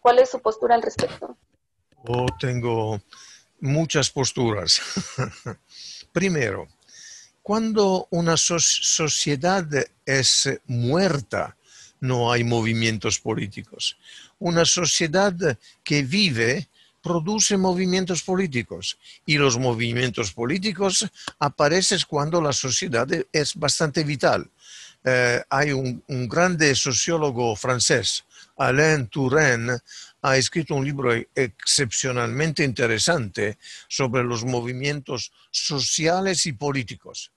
¿Cuál 0.00 0.18
es 0.18 0.30
su 0.30 0.40
postura 0.40 0.74
al 0.74 0.82
respecto? 0.82 1.36
Tengo 2.38 3.00
muchas 3.60 4.10
posturas. 4.10 4.80
Primero, 6.12 6.68
cuando 7.42 8.08
una 8.10 8.36
sociedad 8.36 9.64
es 10.04 10.48
muerta, 10.66 11.56
no 12.00 12.32
hay 12.32 12.42
movimientos 12.42 13.20
políticos. 13.20 13.96
Una 14.38 14.64
sociedad 14.64 15.34
que 15.84 16.02
vive 16.02 16.68
produce 17.06 17.56
movimientos 17.56 18.20
políticos 18.20 18.98
y 19.24 19.38
los 19.38 19.56
movimientos 19.58 20.32
políticos 20.32 21.06
aparecen 21.38 22.00
cuando 22.08 22.42
la 22.42 22.52
sociedad 22.52 23.06
es 23.32 23.54
bastante 23.54 24.02
vital. 24.02 24.50
Eh, 25.04 25.40
hay 25.48 25.70
un, 25.70 26.02
un, 26.08 26.28
grande 26.28 26.74
sociólogo 26.74 27.54
francés, 27.54 28.24
Alain 28.56 29.06
Touraine, 29.06 29.78
ha 30.26 30.36
escrito 30.36 30.74
un 30.74 30.84
libro 30.84 31.12
excepcionalmente 31.36 32.64
interesante 32.64 33.58
sobre 33.88 34.24
los 34.24 34.44
movimientos 34.44 35.30
sociales 35.52 36.46
y 36.46 36.52
políticos. 36.52 37.30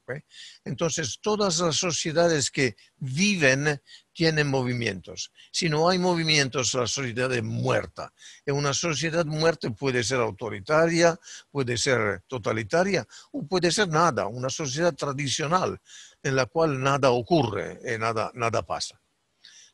Entonces, 0.66 1.20
todas 1.22 1.60
las 1.60 1.76
sociedades 1.76 2.50
que 2.50 2.76
viven 2.98 3.80
tienen 4.12 4.48
movimientos. 4.48 5.32
Si 5.52 5.70
no 5.70 5.88
hay 5.88 6.00
movimientos, 6.00 6.74
la 6.74 6.88
sociedad 6.88 7.32
es 7.32 7.44
muerta. 7.44 8.12
Y 8.44 8.50
una 8.50 8.74
sociedad 8.74 9.24
muerta 9.24 9.70
puede 9.70 10.04
ser 10.04 10.20
autoritaria, 10.20 11.16
puede 11.52 11.78
ser 11.78 12.24
totalitaria 12.26 13.08
o 13.32 13.46
puede 13.46 13.72
ser 13.72 13.90
nada, 13.90 14.26
una 14.26 14.50
sociedad 14.50 14.96
tradicional 14.96 15.80
en 16.24 16.36
la 16.36 16.48
cual 16.48 16.82
nada 16.82 17.12
ocurre 17.12 17.80
y 17.86 18.00
nada, 18.00 18.32
nada 18.34 18.64
pasa. 18.64 19.00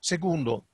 Segundo, 0.01 0.65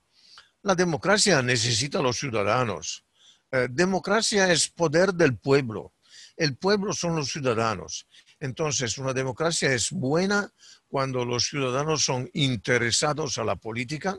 la 0.62 0.74
democracia 0.74 1.42
necesita 1.42 1.98
a 1.98 2.02
los 2.02 2.18
ciudadanos. 2.18 3.04
Eh, 3.50 3.68
democracia 3.70 4.50
es 4.50 4.68
poder 4.68 5.12
del 5.12 5.36
pueblo. 5.36 5.92
El 6.36 6.56
pueblo 6.56 6.92
son 6.92 7.16
los 7.16 7.30
ciudadanos. 7.30 8.06
Entonces, 8.40 8.96
una 8.98 9.12
democracia 9.12 9.72
es 9.72 9.90
buena 9.90 10.50
cuando 10.88 11.24
los 11.24 11.46
ciudadanos 11.46 12.04
son 12.04 12.28
interesados 12.32 13.38
a 13.38 13.44
la 13.44 13.56
política, 13.56 14.18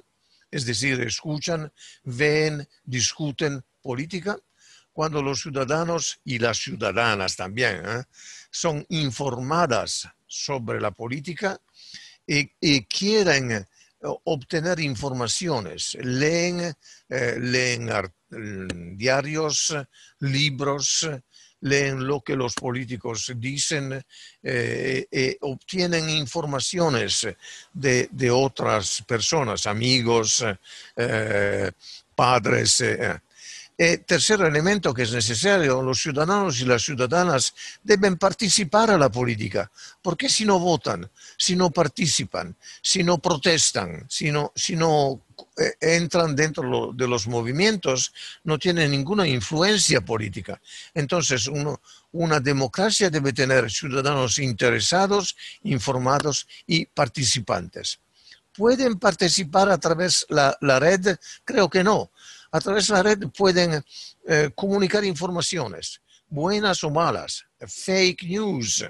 es 0.51 0.65
decir, 0.65 1.01
escuchan, 1.01 1.71
ven, 2.03 2.67
discuten 2.83 3.63
política. 3.81 4.37
Cuando 4.91 5.23
los 5.23 5.41
ciudadanos 5.41 6.19
y 6.23 6.37
las 6.37 6.59
ciudadanas 6.59 7.35
también 7.35 7.81
¿eh? 7.83 8.03
son 8.51 8.85
informadas 8.89 10.07
sobre 10.27 10.79
la 10.79 10.91
política 10.91 11.59
y, 12.27 12.51
y 12.59 12.85
quieren 12.85 13.67
obtener 14.03 14.79
informaciones, 14.79 15.97
leen, 16.01 16.73
eh, 17.09 17.35
leen 17.39 17.89
mm, 18.29 18.97
diarios, 18.97 19.75
libros, 20.19 21.09
leen 21.61 22.05
lo 22.05 22.21
que 22.21 22.35
los 22.35 22.53
políticos 22.55 23.31
dicen, 23.37 23.93
eh, 24.43 25.05
eh, 25.09 25.37
obtienen 25.41 26.09
informaciones 26.09 27.27
de, 27.71 28.09
de, 28.11 28.31
otras 28.31 29.01
personas, 29.07 29.65
amigos, 29.65 30.43
padres. 32.15 32.83
E 33.75 34.05
tercer 34.05 34.37
elemento 34.41 34.93
que 34.93 35.01
es 35.01 35.11
necesario, 35.11 35.81
los 35.81 35.97
ciudadanos 35.97 36.61
y 36.61 36.65
las 36.65 36.83
ciudadanas 36.83 37.55
deben 37.81 38.17
participar 38.17 38.91
a 38.91 38.99
la 38.99 39.09
política, 39.09 39.71
porque 39.99 40.29
si 40.29 40.45
no 40.45 40.59
votan, 40.59 41.09
si 41.37 41.55
no 41.55 41.71
participan, 41.71 42.55
si 42.83 43.03
no 43.03 43.17
protestan, 43.17 44.05
si 44.07 44.29
no, 44.29 44.53
eh, 45.57 45.73
entran 45.81 46.35
dentro 46.35 46.93
de 46.93 47.07
los 47.07 47.25
movimientos, 47.25 48.13
no 48.43 48.59
tienen 48.59 48.91
ninguna 48.91 49.27
influencia 49.27 50.01
política. 50.01 50.61
Entonces, 50.93 51.49
una 52.11 52.39
democracia 52.39 53.09
debe 53.09 53.33
tener 53.33 53.71
ciudadanos 53.71 54.37
interesados, 54.37 55.35
informados 55.63 56.47
y 56.67 56.85
participantes. 56.85 57.99
¿Pueden 58.55 58.99
participar 58.99 59.71
a 59.71 59.79
través 59.79 60.27
de 60.29 60.35
la, 60.35 60.55
la 60.61 60.79
red? 60.79 61.17
Creo 61.43 61.67
que 61.71 61.83
no 61.83 62.11
A 62.53 62.59
través 62.61 62.87
de 62.87 62.93
la 62.93 63.01
red 63.01 63.27
pueden 63.35 63.83
eh, 64.27 64.51
comunicar 64.53 65.03
informaciones, 65.03 65.99
buenas 66.27 66.83
o 66.83 66.91
malas, 66.91 67.43
fake 67.59 68.25
news, 68.25 68.85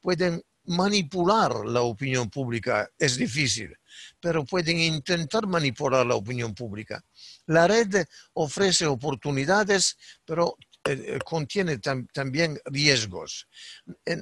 pueden 0.00 0.40
manipular 0.66 1.66
la 1.66 1.82
opinión 1.82 2.30
pública, 2.30 2.88
es 2.96 3.16
difícil, 3.16 3.76
pero 4.20 4.44
pueden 4.44 4.78
intentar 4.78 5.44
manipular 5.48 6.06
la 6.06 6.14
opinión 6.14 6.54
pública. 6.54 7.04
La 7.46 7.66
red 7.66 8.06
ofrece 8.34 8.86
oportunidades, 8.86 9.98
pero 10.24 10.56
eh, 10.84 11.18
contiene 11.24 11.78
también 11.78 12.60
riesgos. 12.66 13.48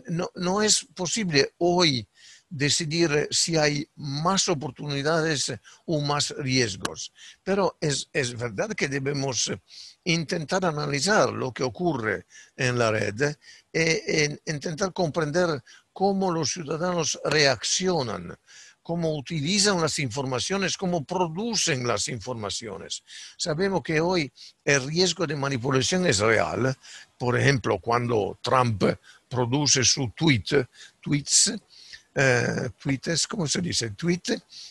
No, 0.06 0.30
no, 0.34 0.62
es 0.62 0.86
posible 0.94 1.52
hoy 1.58 2.08
decidir 2.48 3.28
si 3.30 3.56
hay 3.56 3.88
más 3.96 4.48
oportunidades 4.48 5.52
o 5.86 6.00
más 6.00 6.30
riesgos. 6.38 7.12
Pero 7.42 7.76
es, 7.80 8.08
es, 8.12 8.36
verdad 8.36 8.70
que 8.70 8.88
debemos 8.88 9.50
intentar 10.04 10.64
analizar 10.64 11.30
lo 11.30 11.52
que 11.52 11.62
ocurre 11.62 12.26
en 12.56 12.78
la 12.78 12.90
red 12.90 13.36
e, 13.72 14.38
intentar 14.46 14.92
comprender 14.92 15.62
cómo 15.92 16.32
los 16.32 16.52
ciudadanos 16.52 17.18
reaccionan 17.24 18.38
cómo 18.88 19.14
utilizan 19.14 19.82
las 19.82 19.98
informaciones, 19.98 20.78
cómo 20.78 21.04
producen 21.04 21.86
las 21.86 22.08
informaciones. 22.08 23.04
Sabemos 23.36 23.82
que 23.82 24.00
hoy 24.00 24.32
el 24.64 24.82
riesgo 24.86 25.26
de 25.26 25.36
manipulación 25.36 26.06
es 26.06 26.20
real. 26.20 26.74
Por 27.18 27.38
ejemplo, 27.38 27.78
cuando 27.80 28.38
Trump 28.40 28.82
produce 29.28 29.84
su 29.84 30.10
tweet, 30.16 30.66
tweets, 31.02 31.52
eh, 32.14 32.70
tweets, 32.82 33.26
¿cómo 33.26 33.46
se 33.46 33.60
dice? 33.60 33.90
Tweet, 33.90 34.22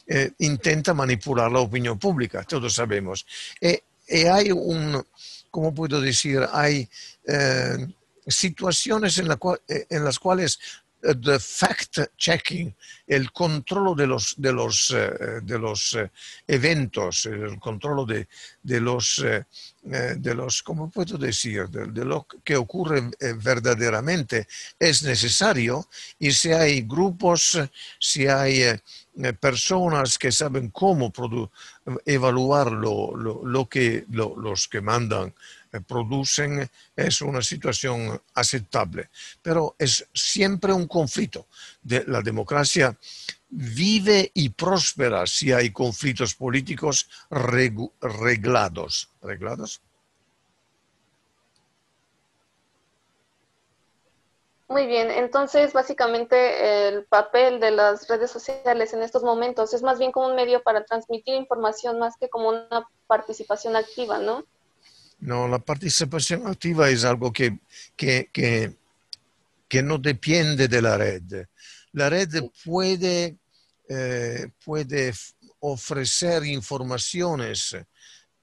eh, 0.07 0.31
intenta 0.39 0.93
manipular 0.93 1.51
la 1.51 1.59
opinión 1.59 1.97
pública, 1.97 2.43
todos 2.43 2.73
sabemos. 2.73 3.25
Y, 3.61 3.79
hay 4.25 4.51
un, 4.51 5.05
¿cómo 5.51 5.73
puedo 5.73 5.99
decir? 5.99 6.39
Hay 6.51 6.87
eh, 7.27 7.87
situaciones 8.25 9.17
en, 9.17 9.27
la 9.27 9.37
en 9.67 10.03
las 10.03 10.17
cuales 10.17 10.59
the 11.21 11.39
fact-checking, 11.39 12.73
el 13.07 13.31
control 13.31 13.95
de 13.95 14.07
los, 14.07 14.35
de 14.37 14.51
los, 14.51 14.95
de 15.43 15.59
los 15.59 15.97
eventos, 16.47 17.25
el 17.25 17.59
control 17.59 18.05
de, 18.07 18.27
de 18.61 18.81
los, 18.81 19.23
de 19.81 20.35
los, 20.35 20.63
¿cómo 20.63 20.89
puedo 20.89 21.17
decir?, 21.17 21.69
de, 21.69 22.05
lo 22.05 22.27
que 22.43 22.57
ocurre 22.57 23.09
verdaderamente 23.41 24.47
es 24.77 25.03
necesario 25.03 25.87
y 26.19 26.31
si 26.31 26.51
hay 26.51 26.81
grupos, 26.81 27.59
si 27.99 28.27
hay 28.27 28.79
personas 29.39 30.17
que 30.17 30.31
saben 30.31 30.69
cómo 30.69 31.11
evaluar 32.05 32.71
lo, 32.71 33.15
lo, 33.15 33.45
lo 33.45 33.69
que 33.69 34.05
los 34.09 34.67
que 34.67 34.81
mandan 34.81 35.29
eh, 35.29 35.33
producen 35.81 36.69
es 36.95 37.21
una 37.21 37.41
situación 37.41 38.21
aceptable, 38.33 39.09
pero 39.41 39.75
es 39.77 40.07
siempre 40.13 40.73
un 40.73 40.87
conflicto. 40.87 41.47
La 41.83 42.21
democracia 42.21 42.97
vive 43.49 44.31
y 44.33 44.49
próspera 44.49 45.25
si 45.25 45.51
hay 45.51 45.71
conflictos 45.71 46.35
políticos 46.35 47.09
reglados. 47.29 49.09
¿Reglados? 49.21 49.81
Muy 54.69 54.85
bien, 54.85 55.09
entonces 55.11 55.71
básicamente 55.71 56.89
el 56.89 57.05
papel 57.05 57.61
de 57.61 57.71
las 57.71 58.09
redes 58.09 58.29
sociales 58.29 58.93
en 58.93 59.01
estos 59.01 59.23
momentos 59.23 59.73
es 59.73 59.81
más 59.81 59.97
bien 59.97 60.11
como 60.11 60.27
un 60.27 60.35
medio 60.35 60.61
para 60.61 60.83
transmitir 60.83 61.35
información 61.35 61.99
más 61.99 62.17
que 62.17 62.27
como 62.27 62.49
una 62.49 62.85
participación 63.07 63.77
activa, 63.77 64.19
¿no? 64.19 64.43
No, 65.19 65.47
la 65.47 65.59
participación 65.59 66.45
activa 66.45 66.89
es 66.89 67.03
algo 67.03 67.33
que, 67.33 67.59
que, 67.95 68.29
que, 68.31 68.75
que 69.67 69.81
no 69.81 69.97
depende 69.97 70.67
de 70.67 70.81
la 70.81 70.97
red. 70.97 71.45
La 71.93 72.09
red 72.09 72.29
puede, 72.63 73.37
eh, 73.89 74.49
puede 74.63 75.13
ofrecer 75.59 76.45
informaciones 76.45 77.75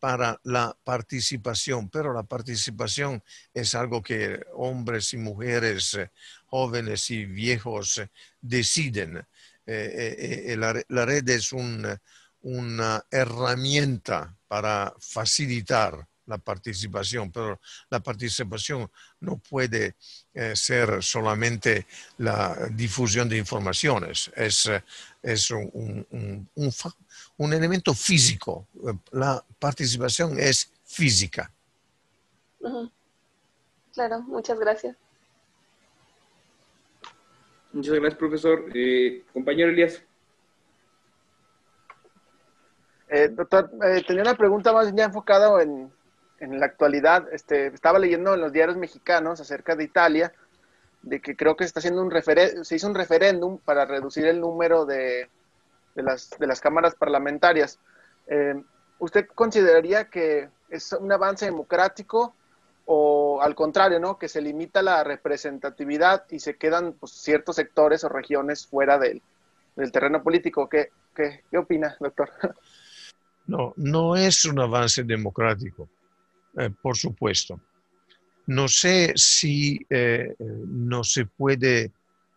para 0.01 0.39
la 0.43 0.77
participación, 0.85 1.89
pero 1.89 2.13
la 2.13 2.25
participación 2.25 3.23
es 3.55 3.75
algo 3.75 4.03
que 4.03 4.41
hombres 4.55 5.15
y 5.15 5.17
mujeres, 5.17 5.97
jóvenes 6.47 7.11
y 7.11 7.25
viejos 7.25 8.03
deciden. 8.41 9.19
Eh, 9.67 10.45
eh, 10.49 10.57
la, 10.59 10.83
la, 10.89 11.07
red 11.07 11.27
es 11.31 11.53
un, 11.53 11.87
una 12.43 13.03
herramienta 13.11 14.37
para 14.47 14.93
facilitar 14.99 16.07
la 16.27 16.39
participación, 16.39 17.31
pero 17.31 17.61
la 17.91 18.01
participación 18.01 18.91
no 19.21 19.39
puede 19.39 19.97
eh, 20.33 20.57
ser 20.57 21.03
solamente 21.03 21.87
la 22.19 22.69
difusión 22.71 23.29
de 23.29 23.37
informaciones, 23.37 24.31
es, 24.37 24.71
es 25.23 25.51
un, 25.51 26.07
un, 26.11 26.49
un, 27.37 27.53
elemento 27.53 27.95
físico. 27.95 28.69
La 29.13 29.45
participación 29.59 30.39
es 30.39 30.71
física. 30.85 31.51
Claro, 33.93 34.23
muchas 34.23 34.59
gracias. 34.59 34.97
Muchas 37.73 37.95
gracias, 37.95 38.19
profesor. 38.19 38.65
Eh, 38.75 39.25
compañero 39.33 39.71
Elías. 39.71 40.03
Eh, 43.09 43.29
doctor, 43.29 43.71
tenía 44.07 44.23
una 44.23 44.37
pregunta 44.37 44.73
más 44.73 44.93
ya 44.95 45.05
enfocada 45.05 45.63
en, 45.63 45.93
en 46.39 46.61
la 46.61 46.67
actualidad, 46.67 47.27
este, 47.33 47.69
estaba 47.69 47.99
leyendo 47.99 48.35
en 48.35 48.41
los 48.41 48.53
diarios 48.53 48.77
mexicanos 48.77 49.41
acerca 49.41 49.77
de 49.77 49.85
Italia, 49.85 50.33
de 51.03 51.21
que 51.21 51.37
creo 51.37 51.57
que 51.57 51.65
está 51.65 51.81
haciendo 51.81 52.03
un 52.03 52.13
se 52.65 52.77
hizo 52.77 52.87
un 52.87 52.95
referéndum 52.95 53.59
para 53.59 53.85
reducir 53.85 54.27
el 54.27 54.41
número 54.41 54.87
de, 54.87 55.29
de, 55.95 56.03
las, 56.03 56.31
de 56.39 56.47
las 56.47 56.61
cámaras 56.61 56.95
parlamentarias. 56.95 57.79
Eh, 58.27 58.55
¿Usted 58.99 59.27
consideraría 59.35 60.09
que 60.09 60.49
es 60.71 60.93
un 60.93 61.13
avance 61.13 61.45
democrático 61.45 62.35
o 62.87 63.41
al 63.43 63.55
contrario, 63.55 64.01
¿no? 64.01 64.19
que 64.19 64.29
se 64.29 64.41
limita 64.41 64.83
la 64.83 65.05
representatividad 65.05 66.25
y 66.31 66.41
se 66.41 66.57
quedan 66.57 66.95
pues, 66.95 67.13
ciertos 67.13 67.57
sectores 67.57 68.05
o 68.05 68.09
regiones 68.09 68.67
fuera 68.67 68.99
del, 68.99 69.23
del 69.77 69.93
terreno 69.93 70.23
político? 70.23 70.69
¿Qué, 70.69 70.91
qué, 71.15 71.43
qué 71.51 71.59
opina, 71.59 71.97
doctor? 72.01 72.31
No, 73.47 73.75
no 73.77 74.17
es 74.17 74.47
un 74.47 74.59
avance 74.59 75.03
democrático 75.03 75.87
eh, 76.57 76.71
por 76.83 76.97
supuesto. 76.97 77.61
No 78.47 78.69
sé 78.69 79.13
si 79.17 79.85
eh, 79.89 80.35
no 80.39 81.03
se 81.03 81.27
puede 81.27 81.91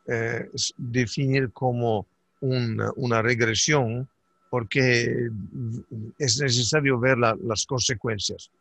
eh, 0.07 0.49
definir 0.77 1.51
como 1.51 2.07
una 2.39 3.21
regresión 3.21 4.07
porque 4.49 5.27
es 6.19 6.39
necesario 6.39 6.99
ver 6.99 7.17
las 7.17 7.65
consecuencias. 7.65 8.51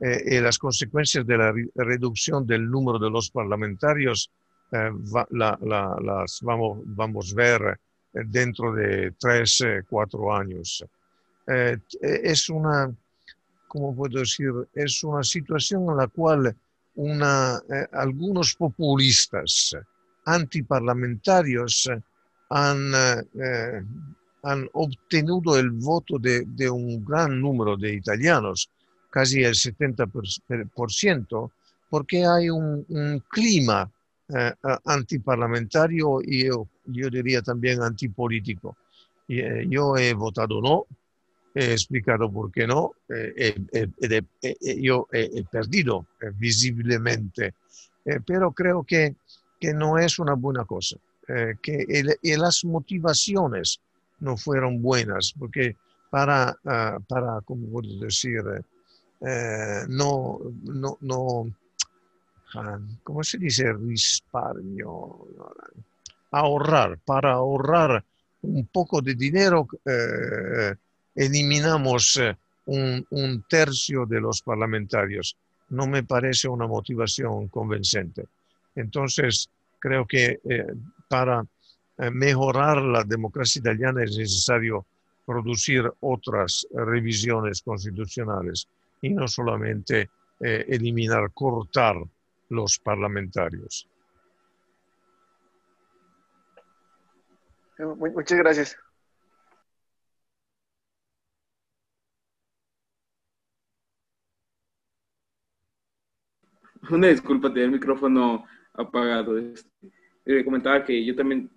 y 0.00 0.38
las 0.40 0.58
consecuencias 0.58 1.26
de 1.26 1.38
la 1.38 1.54
reducción 1.74 2.46
del 2.46 2.70
número 2.70 2.98
de 2.98 3.08
los 3.08 3.30
parlamentarios 3.30 4.30
las 5.30 6.40
vamos 6.42 7.32
a 7.32 7.36
ver 7.36 7.80
dentro 8.12 8.74
de 8.74 9.12
tres, 9.18 9.64
cuatro 9.88 10.34
años. 10.34 10.84
es 11.46 12.50
una 12.50 12.94
¿cómo 13.72 13.96
puedo 13.96 14.18
decir? 14.20 14.52
Es 14.74 15.02
una 15.02 15.24
situación 15.24 15.88
en 15.88 15.96
la 15.96 16.06
cual 16.08 16.54
una, 16.96 17.58
eh, 17.70 17.86
algunos 17.92 18.54
populistas 18.54 19.74
antiparlamentarios 20.26 21.88
han, 22.50 22.92
eh, 22.94 23.82
obtenido 24.74 25.56
el 25.56 25.70
voto 25.70 26.18
de, 26.18 26.68
un 26.68 27.02
gran 27.02 27.40
número 27.40 27.78
de 27.78 27.94
italianos, 27.94 28.68
casi 29.08 29.42
el 29.42 29.54
70%, 29.54 31.50
porque 31.88 32.26
hay 32.26 32.50
un, 32.50 33.24
clima 33.30 33.90
eh, 34.28 34.52
antiparlamentario 34.84 36.20
y 36.20 36.44
yo, 36.44 36.68
diría 36.84 37.40
también 37.40 37.80
antipolítico. 37.82 38.76
Yo 39.26 39.96
he 39.96 40.12
votado 40.12 40.60
no, 40.60 40.86
he 41.54 41.72
explicado 41.72 42.30
por 42.30 42.50
qué 42.50 42.66
no. 42.66 42.92
Eh, 43.08 43.54
yo 44.80 45.08
he, 45.12 45.44
perdido 45.44 46.06
eh, 46.20 46.30
visiblemente, 46.34 47.54
eh, 48.04 48.20
pero 48.26 48.52
creo 48.52 48.82
que, 48.84 49.16
que, 49.60 49.72
no 49.74 49.98
es 49.98 50.18
una 50.18 50.34
buena 50.34 50.64
cosa, 50.64 50.96
que 51.62 51.86
y 52.22 52.36
las 52.36 52.64
motivaciones 52.64 53.80
no 54.20 54.36
fueron 54.36 54.82
buenas, 54.82 55.32
porque 55.38 55.76
para, 56.10 56.56
ah, 56.64 56.98
para 57.08 57.40
¿cómo 57.42 57.68
puedo 57.68 57.98
decir? 58.00 58.42
no, 59.88 60.40
no, 60.64 60.98
no, 61.00 61.54
¿cómo 63.04 63.22
se 63.22 63.38
dice? 63.38 63.72
Risparmio, 63.72 65.26
ahorrar, 66.32 66.98
para 66.98 67.34
ahorrar 67.34 68.04
un 68.42 68.66
poco 68.66 69.00
de 69.00 69.14
dinero 69.14 69.68
eliminamos 71.14 72.18
un, 72.66 73.44
tercio 73.48 74.06
de 74.06 74.20
los 74.20 74.42
parlamentarios. 74.42 75.36
No 75.70 75.86
me 75.86 76.02
parece 76.02 76.48
una 76.48 76.66
motivación 76.66 77.48
convincente. 77.48 78.26
Entonces, 78.74 79.48
creo 79.78 80.06
que 80.06 80.40
eh, 80.44 80.66
para 81.08 81.44
eh, 81.98 82.10
mejorar 82.10 82.82
la 82.82 83.04
democracia 83.04 83.60
italiana 83.60 84.04
es 84.04 84.16
necesario 84.16 84.86
producir 85.24 85.90
otras 86.00 86.66
revisiones 86.72 87.62
constitucionales 87.62 88.66
y 89.00 89.10
no 89.10 89.28
solamente 89.28 90.10
eh, 90.40 90.64
eliminar, 90.68 91.30
cortar 91.32 91.96
los 92.48 92.78
parlamentarios. 92.78 93.88
Muchas 97.78 98.38
gracias. 98.38 98.76
Una 106.92 107.08
disculpa, 107.08 107.48
tenía 107.48 107.64
el 107.64 107.72
micrófono 107.72 108.44
apagado. 108.74 109.38
Este. 109.38 109.70
Eh, 110.26 110.44
comentaba 110.44 110.84
que 110.84 111.02
yo 111.04 111.16
también 111.16 111.50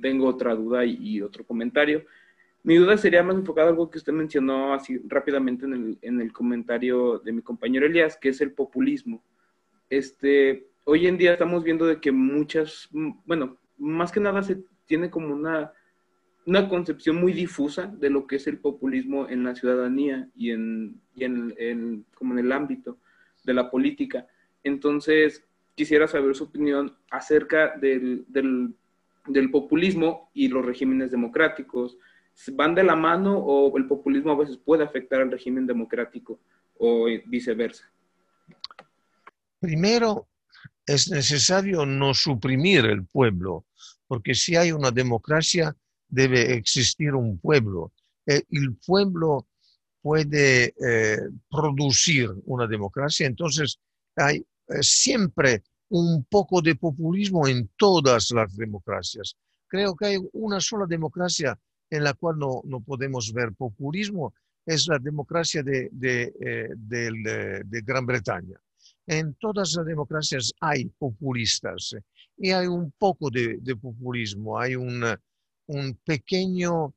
tengo 0.00 0.26
otra 0.26 0.54
duda 0.54 0.84
y, 0.84 1.20
otro 1.20 1.44
comentario. 1.44 2.04
Mi 2.62 2.76
duda 2.76 2.96
sería 2.96 3.22
más 3.22 3.36
enfocada 3.36 3.66
a 3.66 3.70
algo 3.70 3.90
que 3.90 3.98
usted 3.98 4.12
mencionó 4.12 4.72
así 4.72 5.00
rápidamente 5.06 5.66
en 5.66 5.72
el, 5.72 5.98
en 6.02 6.20
el 6.20 6.32
comentario 6.32 7.18
de 7.18 7.32
mi 7.32 7.42
compañero 7.42 7.86
Elías, 7.86 8.16
que 8.16 8.28
es 8.28 8.40
el 8.40 8.52
populismo. 8.52 9.22
Este, 9.88 10.68
hoy 10.84 11.08
en 11.08 11.18
día 11.18 11.32
estamos 11.32 11.64
viendo 11.64 11.84
de 11.84 12.00
que 12.00 12.12
muchas, 12.12 12.88
bueno, 13.26 13.58
más 13.76 14.12
que 14.12 14.20
nada 14.20 14.42
se 14.42 14.62
tiene 14.86 15.10
como 15.10 15.34
una, 15.34 15.72
una 16.46 16.68
concepción 16.68 17.16
muy 17.16 17.32
difusa 17.32 17.86
de 17.86 18.10
lo 18.10 18.26
que 18.26 18.36
es 18.36 18.46
el 18.46 18.58
populismo 18.58 19.28
en 19.28 19.42
la 19.42 19.54
ciudadanía 19.56 20.28
y 20.36 20.52
en, 20.52 21.00
y 21.16 21.24
en, 21.24 22.06
como 22.14 22.34
en 22.34 22.38
el 22.38 22.52
ámbito 22.52 22.98
de 23.42 23.54
la 23.54 23.68
política. 23.68 24.26
Entonces, 24.62 25.44
quisiera 25.74 26.06
saber 26.06 26.34
su 26.34 26.44
opinión 26.44 26.96
acerca 27.10 27.76
del, 27.76 28.24
del, 28.28 29.50
populismo 29.50 30.30
y 30.34 30.48
los 30.48 30.64
regímenes 30.64 31.10
democráticos. 31.10 31.96
¿Van 32.52 32.74
de 32.74 32.84
la 32.84 32.96
mano 32.96 33.38
o 33.38 33.76
el 33.78 33.86
populismo 33.86 34.32
a 34.32 34.36
veces 34.36 34.56
puede 34.58 34.84
afectar 34.84 35.20
al 35.22 35.30
régimen 35.30 35.66
democrático 35.66 36.40
o 36.78 37.06
viceversa? 37.26 37.90
Primero, 39.58 40.28
es 40.86 41.10
necesario 41.10 41.86
no 41.86 42.14
suprimir 42.14 42.84
el 42.86 43.06
pueblo, 43.06 43.66
porque 44.06 44.34
si 44.34 44.56
hay 44.56 44.72
una 44.72 44.90
democracia, 44.90 45.76
debe 46.08 46.54
existir 46.54 47.14
un 47.14 47.38
pueblo. 47.38 47.92
Eh, 48.26 48.42
el 48.50 48.76
pueblo 48.86 49.46
puede 50.02 50.74
eh, 50.82 51.18
producir 51.50 52.30
una 52.44 52.66
democracia, 52.66 53.26
entonces 53.26 53.78
hay 54.16 54.44
siempre 54.80 55.62
un 55.90 56.24
poco 56.24 56.62
de 56.62 56.76
populismo 56.76 57.48
en 57.48 57.68
todas 57.76 58.30
las 58.30 58.56
democracias. 58.56 59.36
Creo 59.66 59.94
que 59.96 60.06
hay 60.06 60.18
una 60.32 60.60
sola 60.60 60.86
democracia 60.86 61.58
en 61.90 62.04
la 62.04 62.14
cual 62.14 62.38
no, 62.38 62.62
no 62.64 62.80
podemos 62.80 63.32
ver 63.32 63.52
populismo, 63.54 64.32
es 64.64 64.86
la 64.86 64.98
democracia 64.98 65.62
de, 65.62 65.88
de, 65.92 66.32
eh, 66.40 66.68
de, 66.76 67.82
Gran 67.82 68.06
Bretaña. 68.06 68.60
En 69.06 69.34
todas 69.34 69.74
las 69.74 69.86
democracias 69.86 70.52
hay 70.60 70.84
populistas 70.86 71.96
y 72.36 72.50
hay 72.50 72.68
un 72.68 72.92
poco 72.92 73.30
de, 73.30 73.58
populismo, 73.80 74.58
hay 74.58 74.76
un, 74.76 75.04
un 75.66 75.94
pequeño, 76.04 76.94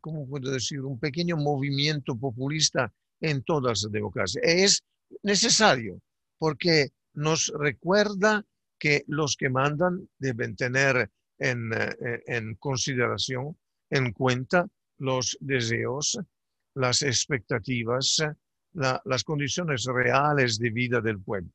¿cómo 0.00 0.28
puedo 0.28 0.50
decir? 0.50 0.80
Un 0.82 0.98
pequeño 0.98 1.36
movimiento 1.38 2.14
populista 2.16 2.92
en 3.20 3.42
todas 3.42 3.82
las 3.82 3.92
democracias. 3.92 4.44
Es 4.44 4.82
necesario 5.22 6.00
porque 6.40 6.88
nos 7.12 7.52
recuerda 7.54 8.46
que 8.78 9.04
los 9.08 9.36
que 9.36 9.50
mandan 9.50 10.08
deben 10.18 10.56
tener 10.56 11.10
en, 11.38 11.70
eh, 11.74 12.56
consideración, 12.58 13.58
en 13.90 14.12
cuenta, 14.12 14.66
los 14.96 15.36
deseos, 15.40 16.18
las 16.74 17.02
expectativas, 17.02 18.24
las 18.72 19.24
condiciones 19.24 19.84
reales 19.84 20.58
de 20.58 20.70
vida 20.70 21.00
del 21.02 21.20
pueblo. 21.20 21.50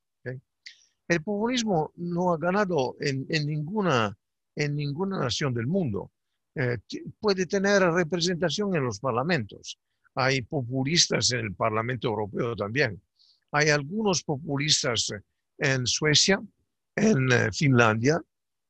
El 1.08 1.22
populismo 1.24 1.92
no 1.96 2.34
ha 2.34 2.38
ganado 2.38 2.96
en, 3.00 3.28
ninguna, 3.28 4.16
en 4.56 4.76
ninguna 4.76 5.20
nación 5.20 5.54
del 5.54 5.68
mundo. 5.68 6.12
Eh, 6.56 6.78
puede 7.20 7.48
tener 7.48 7.82
representación 7.82 8.76
en 8.76 8.84
los 8.84 9.00
parlamentos. 9.00 9.80
Hay 10.14 10.42
populistas 10.44 11.32
en 11.32 11.40
el 11.40 11.54
Parlamento 11.56 12.08
Europeo 12.08 12.56
también. 12.56 13.02
Hay 13.56 13.70
algunos 13.70 14.22
populistas 14.22 15.14
en 15.58 15.88
Suecia, 15.88 16.42
en 16.94 17.32
eh, 17.32 17.50
Finlandia. 17.54 18.22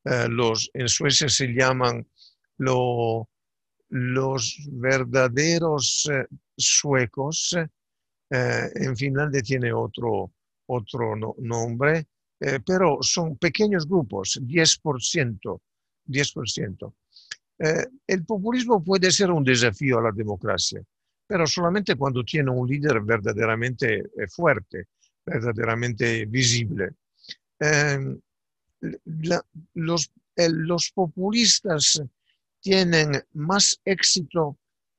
Eh, 0.04 0.28
los, 0.28 0.70
en 0.74 0.88
Suecia 0.88 1.28
se 1.28 1.48
llaman 1.48 2.06
los 2.58 3.26
verdaderos 4.70 6.08
eh, 6.12 6.24
suecos. 6.56 7.56
en 8.30 8.96
Finlandia 8.96 9.42
tiene 9.42 9.72
otro, 9.72 10.32
otro 10.66 11.16
nombre, 11.38 12.06
pero 12.64 12.98
son 13.00 13.36
pequeños 13.38 13.86
grupos, 13.86 14.40
10%. 14.40 15.60
10%. 16.08 16.94
el 18.06 18.24
populismo 18.24 18.82
puede 18.82 19.10
ser 19.10 19.30
un 19.30 19.44
desafío 19.44 19.98
a 19.98 20.02
la 20.02 20.12
democracia 20.12 20.80
pero 21.26 21.46
solamente 21.46 21.96
cuando 21.96 22.24
tiene 22.24 22.50
un 22.50 22.68
líder 22.68 23.00
verdaderamente 23.00 23.98
eh, 23.98 24.28
fuerte, 24.28 24.86
verdaderamente 25.24 26.24
visible. 26.26 26.94
Em, 27.58 28.18
los, 29.74 30.92
populistas 30.94 32.02
tienen 32.60 33.24
más 33.32 33.80
éxito 33.84 34.58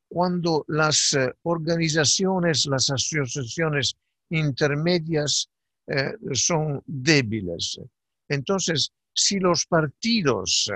cuando 0.09 0.65
las 0.67 1.13
eh, 1.13 1.33
organizaciones, 1.43 2.65
las 2.65 2.89
asociaciones 2.89 3.95
intermedias 4.29 5.49
eh, 5.87 6.13
son 6.33 6.81
débiles. 6.85 7.79
Entonces, 8.27 8.91
si 9.13 9.39
los 9.39 9.65
partidos 9.65 10.69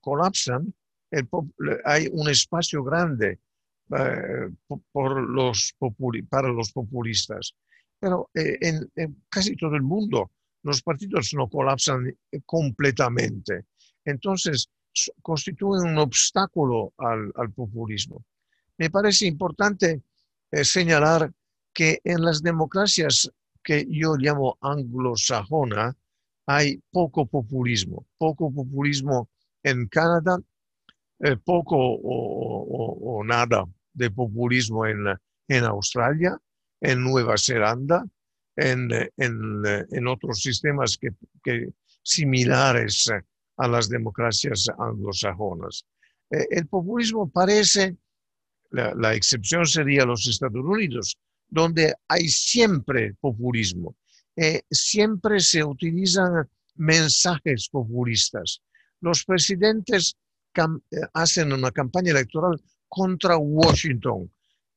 colapsan, 0.00 0.72
hay 1.84 2.08
un 2.12 2.30
espacio 2.30 2.82
grande 2.82 3.40
eh, 3.94 4.48
por 4.90 5.20
los 5.20 5.74
para 6.30 6.48
los 6.48 6.72
populistas. 6.72 7.54
Pero 7.98 8.30
eh, 8.34 8.56
en, 8.60 9.22
casi 9.28 9.54
todo 9.54 9.76
el 9.76 9.82
mundo 9.82 10.30
los 10.62 10.82
partidos 10.82 11.34
no 11.34 11.48
colapsan 11.48 12.06
eh, 12.08 12.40
completamente. 12.46 13.66
Entonces, 14.04 14.70
constituyen 15.20 15.92
un 15.92 15.98
obstáculo 15.98 16.94
al, 16.96 17.32
al 17.34 17.50
populismo. 17.52 18.24
Me 18.78 18.88
parece 18.88 19.26
importante 19.26 20.02
señalar 20.50 21.30
que 21.74 22.00
en 22.04 22.22
las 22.22 22.42
democracias 22.42 23.30
que 23.62 23.86
yo 23.88 24.16
llamo 24.16 24.56
anglosajona 24.60 25.94
hay 26.46 26.80
poco 26.90 27.26
populismo, 27.26 28.06
poco 28.18 28.52
populismo 28.52 29.28
en 29.62 29.86
Canadá, 29.88 30.38
poco 31.44 31.76
o, 31.76 33.18
o, 33.18 33.24
nada 33.24 33.64
de 33.92 34.10
populismo 34.10 34.86
en, 34.86 35.06
en 35.48 35.64
Australia, 35.64 36.38
en 36.80 37.02
Nueva 37.02 37.36
Zelanda, 37.36 38.04
en, 38.56 38.90
en, 39.16 39.62
en 39.90 40.06
otros 40.06 40.40
sistemas 40.40 40.98
que, 40.98 41.10
que, 41.42 41.72
similares 42.02 43.08
a 43.56 43.68
las 43.68 43.88
democracias 43.88 44.68
anglosajonas. 44.78 45.84
Eh, 46.30 46.46
el 46.50 46.66
populismo 46.66 47.30
parece, 47.30 47.96
la, 48.70 48.94
la, 48.94 49.14
excepción 49.14 49.66
sería 49.66 50.04
los 50.04 50.26
Estados 50.26 50.64
Unidos, 50.64 51.18
donde 51.48 51.94
hay 52.08 52.28
siempre 52.28 53.14
populismo. 53.20 53.96
Eh, 54.36 54.62
siempre 54.70 55.40
se 55.40 55.62
utilizan 55.62 56.48
mensajes 56.76 57.68
populistas. 57.68 58.62
Los 59.00 59.24
presidentes 59.24 60.16
eh, 60.56 60.62
hacen 61.12 61.52
una 61.52 61.70
campaña 61.70 62.12
electoral 62.12 62.60
contra 62.94 63.38
Washington, 63.38 64.30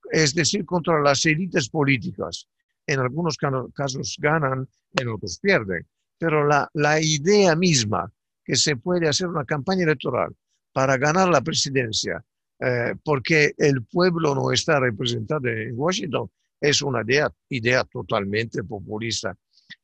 es 0.09 0.34
decir, 0.34 0.63
contra 0.63 1.01
las 1.01 1.26
élites 1.26 1.68
políticas. 1.68 2.47
En 2.88 3.01
algunos 3.01 3.38
casos 3.74 4.16
ganan, 4.18 4.70
en 4.93 5.07
otros 5.09 5.38
pierden. 5.39 5.86
Pero 6.18 6.47
la, 6.47 6.70
la 6.76 7.01
idea 7.01 7.57
misma 7.57 8.09
que 8.41 8.55
se 8.55 8.78
puede 8.78 9.09
hacer 9.09 9.28
una 9.28 9.43
campaña 9.43 9.84
electoral 9.84 10.34
para 10.72 10.95
ganar 10.97 11.28
la 11.28 11.41
presidencia 11.41 12.24
eh, 12.61 12.95
porque 13.03 13.53
el 13.57 13.84
pueblo 13.84 14.34
no 14.34 14.49
está 14.53 14.80
representado 14.80 15.49
en 15.49 15.74
Washington 15.76 16.32
es 16.61 16.82
una 16.82 17.01
idea, 17.01 17.30
idea 17.49 17.84
totalmente 17.84 18.63
populista. 18.63 19.38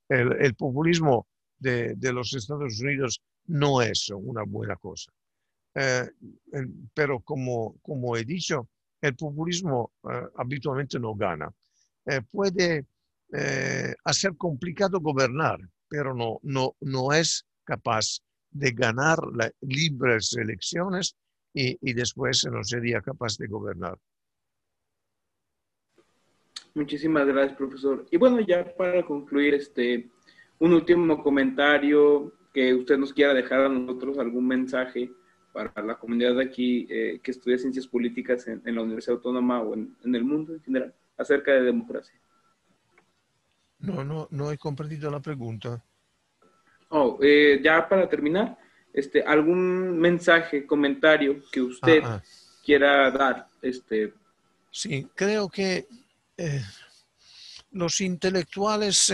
El, 0.07 0.31
el 0.39 0.55
populismo 0.55 1.27
de, 1.59 1.95
de, 1.95 2.13
los 2.13 2.33
Estados 2.33 2.79
Unidos 2.79 3.21
no 3.47 3.81
es 3.81 4.09
una 4.09 4.43
buena 4.43 4.77
cosa. 4.77 5.11
Eh, 5.73 6.09
pero 6.93 7.21
como, 7.21 7.77
como 7.81 8.17
he 8.17 8.23
dicho, 8.25 8.69
el 9.01 9.15
populismo 9.15 9.93
habitualmente 10.35 10.99
no 10.99 11.15
gana. 11.15 11.51
puede 12.31 12.85
hacer 14.03 14.35
complicado 14.37 14.99
gobernar, 14.99 15.59
pero 15.87 16.13
no, 16.13 16.39
no, 16.43 16.75
no 16.81 17.13
es 17.13 17.47
capaz 17.63 18.19
de 18.51 18.71
ganar 18.71 19.17
libres 19.61 20.33
elecciones 20.33 21.15
y, 21.53 21.77
y 21.81 21.93
después 21.93 22.45
no 22.51 22.63
sería 22.63 23.01
capaz 23.01 23.37
de 23.37 23.47
gobernar. 23.47 23.97
Muchísimas 26.73 27.27
gracias, 27.27 27.57
profesor. 27.57 28.05
Y 28.11 28.17
bueno, 28.17 28.39
ya 28.39 28.63
para 28.75 29.03
concluir, 29.05 29.55
este, 29.55 30.09
un 30.59 30.73
último 30.73 31.21
comentario 31.21 32.33
que 32.53 32.73
usted 32.73 32.97
nos 32.97 33.13
quiera 33.13 33.33
dejar 33.33 33.61
a 33.61 33.69
nosotros, 33.69 34.17
algún 34.17 34.47
mensaje 34.47 35.11
para 35.51 35.71
la 35.83 35.95
comunidad 35.95 36.35
de 36.35 36.43
aquí 36.43 36.87
eh, 36.89 37.19
que 37.21 37.31
estudia 37.31 37.57
ciencias 37.57 37.87
políticas 37.87 38.47
en, 38.47 38.61
la 38.63 38.81
Universidad 38.81 39.17
Autónoma 39.17 39.61
o 39.61 39.73
en, 39.73 39.95
el 40.03 40.23
mundo 40.23 40.53
en 40.53 40.61
general 40.61 40.93
acerca 41.17 41.51
de 41.51 41.61
democracia. 41.61 42.15
No, 43.79 44.03
no, 44.03 44.27
no 44.31 44.51
he 44.51 44.57
comprendido 44.57 45.09
la 45.09 45.19
pregunta. 45.19 45.83
Oh, 46.89 47.17
eh, 47.21 47.59
ya 47.63 47.87
para 47.87 48.07
terminar, 48.07 48.57
este, 48.93 49.23
algún 49.23 49.97
mensaje, 49.99 50.65
comentario 50.65 51.41
que 51.51 51.61
usted 51.61 52.01
ah, 52.03 52.21
ah. 52.21 52.23
quiera 52.63 53.09
dar. 53.11 53.47
Este. 53.61 54.13
Sí, 54.69 55.07
creo 55.15 55.49
que 55.49 55.87
eh, 56.37 56.61
los 57.71 58.01
intelectuales 58.01 59.13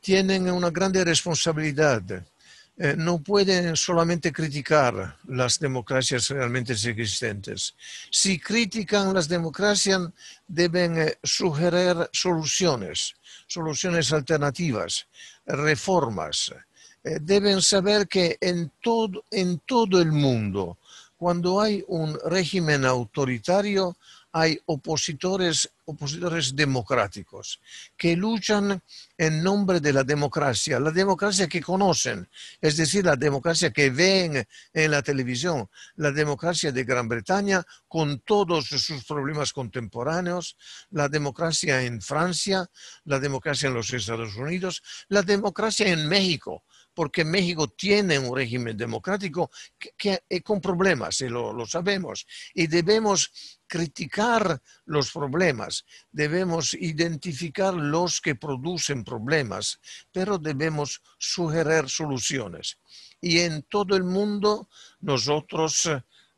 tienen 0.00 0.50
una 0.50 0.70
grande 0.70 1.04
responsabilidad. 1.04 2.02
Eh, 2.82 2.94
no 2.96 3.18
pueden 3.18 3.76
solamente 3.76 4.32
criticar 4.32 5.14
las 5.28 5.58
democracias 5.58 6.30
realmente 6.30 6.72
existentes. 6.72 7.74
Si 8.10 8.38
critican 8.38 9.12
las 9.12 9.28
democracias, 9.28 10.00
deben 10.48 11.14
sugerir 11.22 12.08
soluciones, 12.10 13.14
soluciones 13.46 14.10
alternativas, 14.14 15.06
reformas. 15.44 16.54
deben 17.02 17.60
saber 17.60 18.08
que 18.08 18.38
en 18.40 18.72
todo, 18.80 19.24
en 19.30 19.58
todo 19.66 20.00
el 20.00 20.10
mundo, 20.10 20.78
cuando 21.18 21.60
hay 21.60 21.84
un 21.86 22.18
régimen 22.24 22.86
autoritario, 22.86 23.94
hay 24.32 24.60
opositores, 24.66 25.70
opositores 25.84 26.54
democráticos 26.54 27.60
que 27.96 28.16
luchan 28.16 28.80
en 29.18 29.42
nombre 29.42 29.80
de 29.80 29.92
la 29.92 30.04
democracia, 30.04 30.78
la 30.78 30.92
democracia 30.92 31.48
que 31.48 31.60
conocen, 31.60 32.28
es 32.60 32.76
decir, 32.76 33.04
la 33.04 33.16
democracia 33.16 33.72
que 33.72 33.90
ven 33.90 34.46
en 34.72 34.90
la 34.90 35.02
televisión, 35.02 35.68
la 35.96 36.12
democracia 36.12 36.70
de 36.70 36.84
Gran 36.84 37.08
Bretaña 37.08 37.64
con 37.88 38.20
todos 38.20 38.66
sus 38.68 39.04
problemas 39.04 39.52
contemporáneos, 39.52 40.56
la 40.90 41.08
democracia 41.08 41.82
en 41.82 42.00
Francia, 42.00 42.70
la 43.04 43.18
democracia 43.18 43.68
en 43.68 43.74
los 43.74 43.92
Estados 43.92 44.36
Unidos, 44.36 44.82
la 45.08 45.22
democracia 45.22 45.88
en 45.88 46.08
México, 46.08 46.62
porque 47.00 47.24
México 47.24 47.66
tiene 47.66 48.18
un 48.18 48.36
régimen 48.36 48.76
democrático 48.76 49.50
que, 49.96 50.22
eh, 50.28 50.42
con 50.42 50.60
problemas, 50.60 51.22
y 51.22 51.30
lo, 51.30 51.50
lo 51.50 51.64
sabemos, 51.64 52.26
y 52.52 52.66
debemos 52.66 53.58
criticar 53.66 54.60
los 54.84 55.10
problemas, 55.10 55.86
debemos 56.12 56.74
identificar 56.74 57.72
los 57.72 58.20
que 58.20 58.34
producen 58.34 59.02
problemas, 59.02 59.80
pero 60.12 60.36
debemos 60.36 61.00
sugerir 61.16 61.88
soluciones. 61.88 62.76
Y 63.18 63.38
en 63.38 63.62
todo 63.62 63.96
el 63.96 64.04
mundo 64.04 64.68
nosotros 65.00 65.88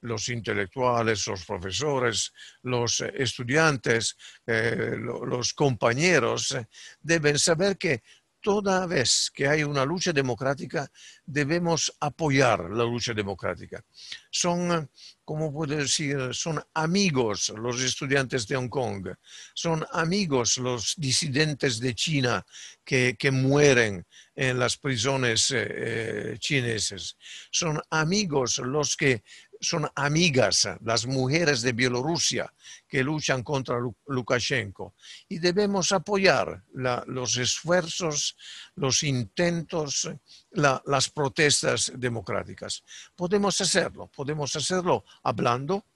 los 0.03 0.29
intelectuales, 0.29 1.27
los 1.27 1.45
profesores, 1.45 2.33
los 2.63 3.01
estudiantes, 3.01 4.17
eh, 4.47 4.95
los 4.97 5.55
compañeros, 5.55 6.57
deben 7.01 7.39
saber 7.39 7.79
que 7.79 8.03
toda 8.43 8.87
vez 8.87 9.31
que 9.33 9.47
hay 9.47 9.63
una 9.63 9.85
lucha 9.85 10.13
democrática, 10.13 10.91
debemos 11.25 11.95
apoyar 12.01 12.71
la 12.71 12.85
lucha 12.85 13.15
democrática. 13.15 13.83
Son, 14.31 14.91
¿cómo 15.25 15.53
puedo 15.53 15.77
decir? 15.77 16.35
Son 16.35 16.63
amigos 16.75 17.53
los 17.57 17.81
estudiantes 17.81 18.47
de 18.49 18.57
Hong 18.57 18.69
Kong, 18.69 19.09
son 19.55 19.87
amigos 19.93 20.59
los 20.59 20.95
disidentes 20.99 21.79
de 21.79 21.95
China 21.95 22.45
que, 22.85 23.17
mueren 23.33 24.05
en 24.35 24.59
las 24.59 24.77
prisiones 24.77 25.51
eh, 25.53 25.67
eh, 25.71 26.37
chinesas, 26.39 27.17
son 27.51 27.81
amigos 27.91 28.59
los 28.59 28.97
que 28.97 29.23
son 29.63 29.89
amigas 29.95 30.69
las 30.85 31.07
mujeres 31.07 31.63
de 31.63 31.73
Bielorrusia 31.73 32.53
que 32.89 33.03
luchan 33.03 33.43
contra 33.43 33.79
Lukashenko 34.07 34.95
y 35.29 35.39
debemos 35.39 35.93
apoyar 35.93 36.65
los 37.07 37.37
esfuerzos, 37.37 38.37
los 38.75 39.03
intentos, 39.05 40.11
las 40.51 41.11
protestas 41.11 41.93
democráticas. 41.95 42.83
Podemos 43.15 43.61
hacerlo, 43.61 44.09
podemos 44.09 44.55
hacerlo 44.57 45.05
hablando, 45.23 45.87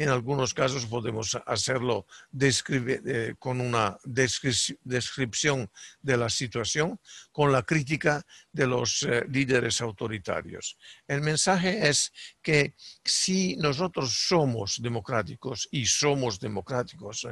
en 0.00 0.08
algunos 0.08 0.54
casos 0.54 0.86
podemos 0.86 1.36
hacerlo 1.44 2.06
eh, 2.40 3.34
con 3.38 3.60
una 3.60 3.98
descripción 4.02 5.70
de 6.00 6.16
la 6.16 6.30
situación, 6.30 6.98
con 7.30 7.52
la 7.52 7.64
crítica 7.64 8.24
de 8.50 8.66
los 8.66 9.02
eh, 9.02 9.26
líderes 9.28 9.82
autoritarios. 9.82 10.78
El 11.06 11.20
mensaje 11.20 11.86
es 11.86 12.14
que 12.40 12.74
si 13.04 13.56
nosotros 13.56 14.14
somos 14.26 14.80
democráticos 14.80 15.68
y 15.70 15.84
somos 15.84 16.40
democráticos, 16.40 17.28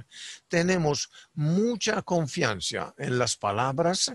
tenemos 0.46 1.10
mucha 1.32 2.02
confianza 2.02 2.94
en 2.98 3.18
las 3.18 3.34
palabras, 3.38 4.12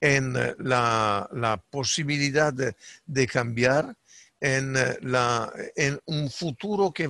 en 0.00 0.32
la, 0.32 1.62
posibilidad 1.70 2.54
de 2.54 3.26
cambiar, 3.26 3.94
en, 4.40 4.76
eh, 4.76 4.98
la, 5.02 5.52
en 5.76 5.98
un 6.06 6.30
futuro 6.30 6.92
que, 6.92 7.08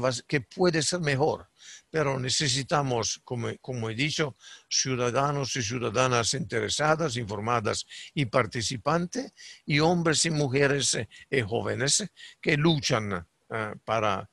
puede 0.55 0.83
ser 0.83 1.01
mejor. 1.01 1.49
Pero 1.91 2.19
necesitamos, 2.19 3.21
como, 3.25 3.91
he 3.91 3.95
dicho, 3.95 4.37
ciudadanos 4.69 5.55
y 5.57 5.63
ciudadanas 5.63 6.35
interesadas, 6.35 7.17
informadas 7.17 7.87
y 8.15 8.27
participantes, 8.27 9.33
y 9.65 9.79
hombres 9.81 10.25
y 10.27 10.31
mujeres 10.31 10.95
y 10.95 11.39
eh, 11.39 11.43
jóvenes 11.43 12.05
que 12.41 12.57
luchan 12.57 13.27
eh, 13.51 13.75
para, 13.85 14.29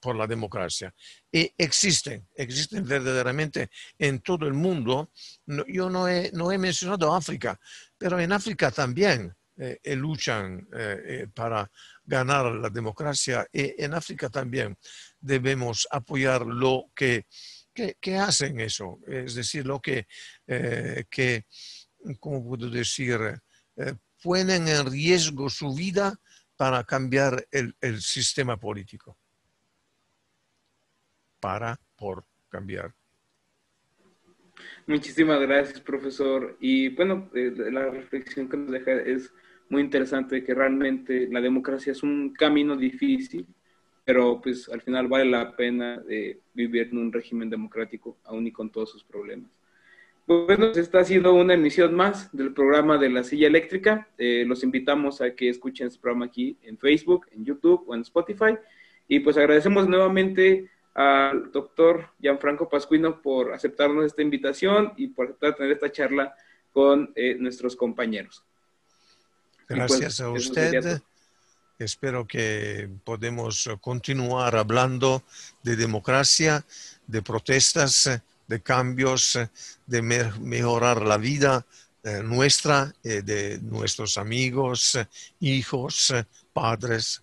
por 0.00 0.16
la 0.16 0.26
democracia. 0.26 0.94
Y 1.30 1.52
existen, 1.58 2.26
existen 2.34 2.84
verdaderamente 2.84 3.70
en 3.98 4.20
todo 4.20 4.46
el 4.46 4.54
mundo. 4.54 5.12
yo 5.68 5.90
no 5.90 6.08
he, 6.08 6.30
no 6.32 6.50
he 6.52 6.58
mencionado 6.58 7.14
África, 7.14 7.58
pero 7.98 8.18
en 8.18 8.32
África 8.32 8.70
también 8.70 9.34
luchan 9.84 10.66
para 11.34 11.70
ganar 12.04 12.52
la 12.52 12.70
democracia 12.70 13.46
y 13.52 13.82
en 13.82 13.94
África 13.94 14.28
también 14.28 14.76
debemos 15.20 15.86
apoyar 15.90 16.44
lo 16.46 16.90
que, 16.94 17.26
que, 17.72 18.16
hacen 18.16 18.60
eso, 18.60 18.98
es 19.06 19.34
decir, 19.34 19.66
lo 19.66 19.80
que, 19.80 20.06
eh, 20.46 21.04
que 21.08 21.46
¿cómo 22.18 22.44
puedo 22.44 22.68
decir?, 22.68 23.18
eh, 23.76 23.94
ponen 24.22 24.68
en 24.68 24.90
riesgo 24.90 25.48
su 25.48 25.74
vida 25.74 26.14
para 26.56 26.84
cambiar 26.84 27.46
el, 27.50 27.74
el 27.80 28.00
sistema 28.00 28.56
político. 28.56 29.16
Para, 31.40 31.80
por 31.96 32.24
cambiar. 32.48 32.94
Muchísimas 34.86 35.40
gracias, 35.40 35.80
profesor. 35.80 36.56
Y 36.60 36.90
bueno, 36.90 37.30
eh, 37.34 37.52
la 37.70 37.90
reflexión 37.90 38.48
que 38.48 38.56
nos 38.56 38.70
deja 38.70 38.92
es 38.92 39.32
muy 39.68 39.82
interesante 39.82 40.44
que 40.44 40.54
realmente 40.54 41.28
la 41.30 41.40
democracia 41.40 41.92
es 41.92 42.02
un 42.02 42.32
camino 42.32 42.76
difícil, 42.76 43.46
pero 44.04 44.40
pues 44.40 44.68
al 44.68 44.80
final 44.80 45.08
vale 45.08 45.24
la 45.24 45.54
pena 45.56 45.98
de 45.98 46.40
vivir 46.54 46.88
en 46.90 46.98
un 46.98 47.12
régimen 47.12 47.48
democrático, 47.48 48.18
aún 48.24 48.46
y 48.46 48.52
con 48.52 48.70
todos 48.70 48.90
sus 48.90 49.04
problemas. 49.04 49.50
Bueno, 50.26 50.66
esta 50.66 51.00
ha 51.00 51.04
sido 51.04 51.34
una 51.34 51.54
emisión 51.54 51.94
más 51.94 52.34
del 52.34 52.52
programa 52.52 52.96
de 52.96 53.10
la 53.10 53.24
silla 53.24 53.48
eléctrica. 53.48 54.08
Eh, 54.18 54.44
los 54.46 54.62
invitamos 54.62 55.20
a 55.20 55.34
que 55.34 55.48
escuchen 55.48 55.88
este 55.88 56.00
programa 56.00 56.26
aquí 56.26 56.56
en 56.62 56.78
Facebook, 56.78 57.26
en 57.32 57.44
YouTube 57.44 57.84
o 57.88 57.94
en 57.94 58.02
Spotify. 58.02 58.56
Y 59.08 59.20
pues 59.20 59.36
agradecemos 59.36 59.88
nuevamente 59.88 60.70
al 60.94 61.50
doctor 61.50 62.10
Gianfranco 62.20 62.68
Pascuino 62.68 63.20
por 63.20 63.52
aceptarnos 63.52 64.04
esta 64.04 64.22
invitación 64.22 64.92
y 64.96 65.08
por 65.08 65.26
aceptar 65.26 65.56
tener 65.56 65.72
esta 65.72 65.90
charla 65.90 66.34
con 66.72 67.12
eh, 67.16 67.36
nuestros 67.38 67.74
compañeros. 67.74 68.44
Pues, 69.74 69.90
Gracias 69.90 70.20
a 70.20 70.30
usted. 70.30 71.00
Espero 71.78 72.26
que 72.26 72.88
podemos 73.04 73.68
continuar 73.80 74.54
hablando 74.54 75.22
de 75.62 75.76
democracia, 75.76 76.64
de 77.06 77.22
protestas, 77.22 78.22
de 78.46 78.60
cambios, 78.60 79.38
de 79.86 80.02
mejorar 80.02 81.02
la 81.02 81.16
vida 81.16 81.64
eh, 82.04 82.20
nuestra, 82.22 82.92
y 83.02 83.22
de 83.22 83.58
nuestros 83.62 84.18
amigos, 84.18 84.98
hijos, 85.40 86.14
padres. 86.52 87.22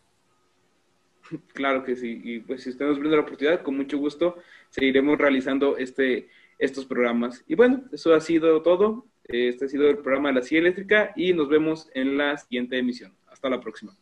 Claro 1.53 1.83
que 1.85 1.95
sí, 1.95 2.19
y 2.23 2.39
pues 2.39 2.63
si 2.63 2.71
usted 2.71 2.85
nos 2.85 2.97
brinda 2.97 3.17
la 3.17 3.23
oportunidad, 3.23 3.61
con 3.61 3.77
mucho 3.77 3.99
gusto 3.99 4.37
seguiremos 4.71 5.17
realizando 5.19 5.77
este, 5.77 6.29
estos 6.57 6.85
programas. 6.85 7.43
Y 7.47 7.53
bueno, 7.53 7.83
eso 7.91 8.13
ha 8.13 8.19
sido 8.19 8.61
todo. 8.63 9.05
Este 9.31 9.65
ha 9.65 9.67
sido 9.67 9.87
el 9.87 9.99
programa 9.99 10.29
de 10.29 10.35
la 10.35 10.41
silla 10.41 10.61
eléctrica 10.61 11.13
y 11.15 11.33
nos 11.33 11.49
vemos 11.49 11.89
en 11.93 12.17
la 12.17 12.35
siguiente 12.37 12.79
emisión. 12.79 13.15
Hasta 13.27 13.47
la 13.47 13.59
próxima. 13.59 13.95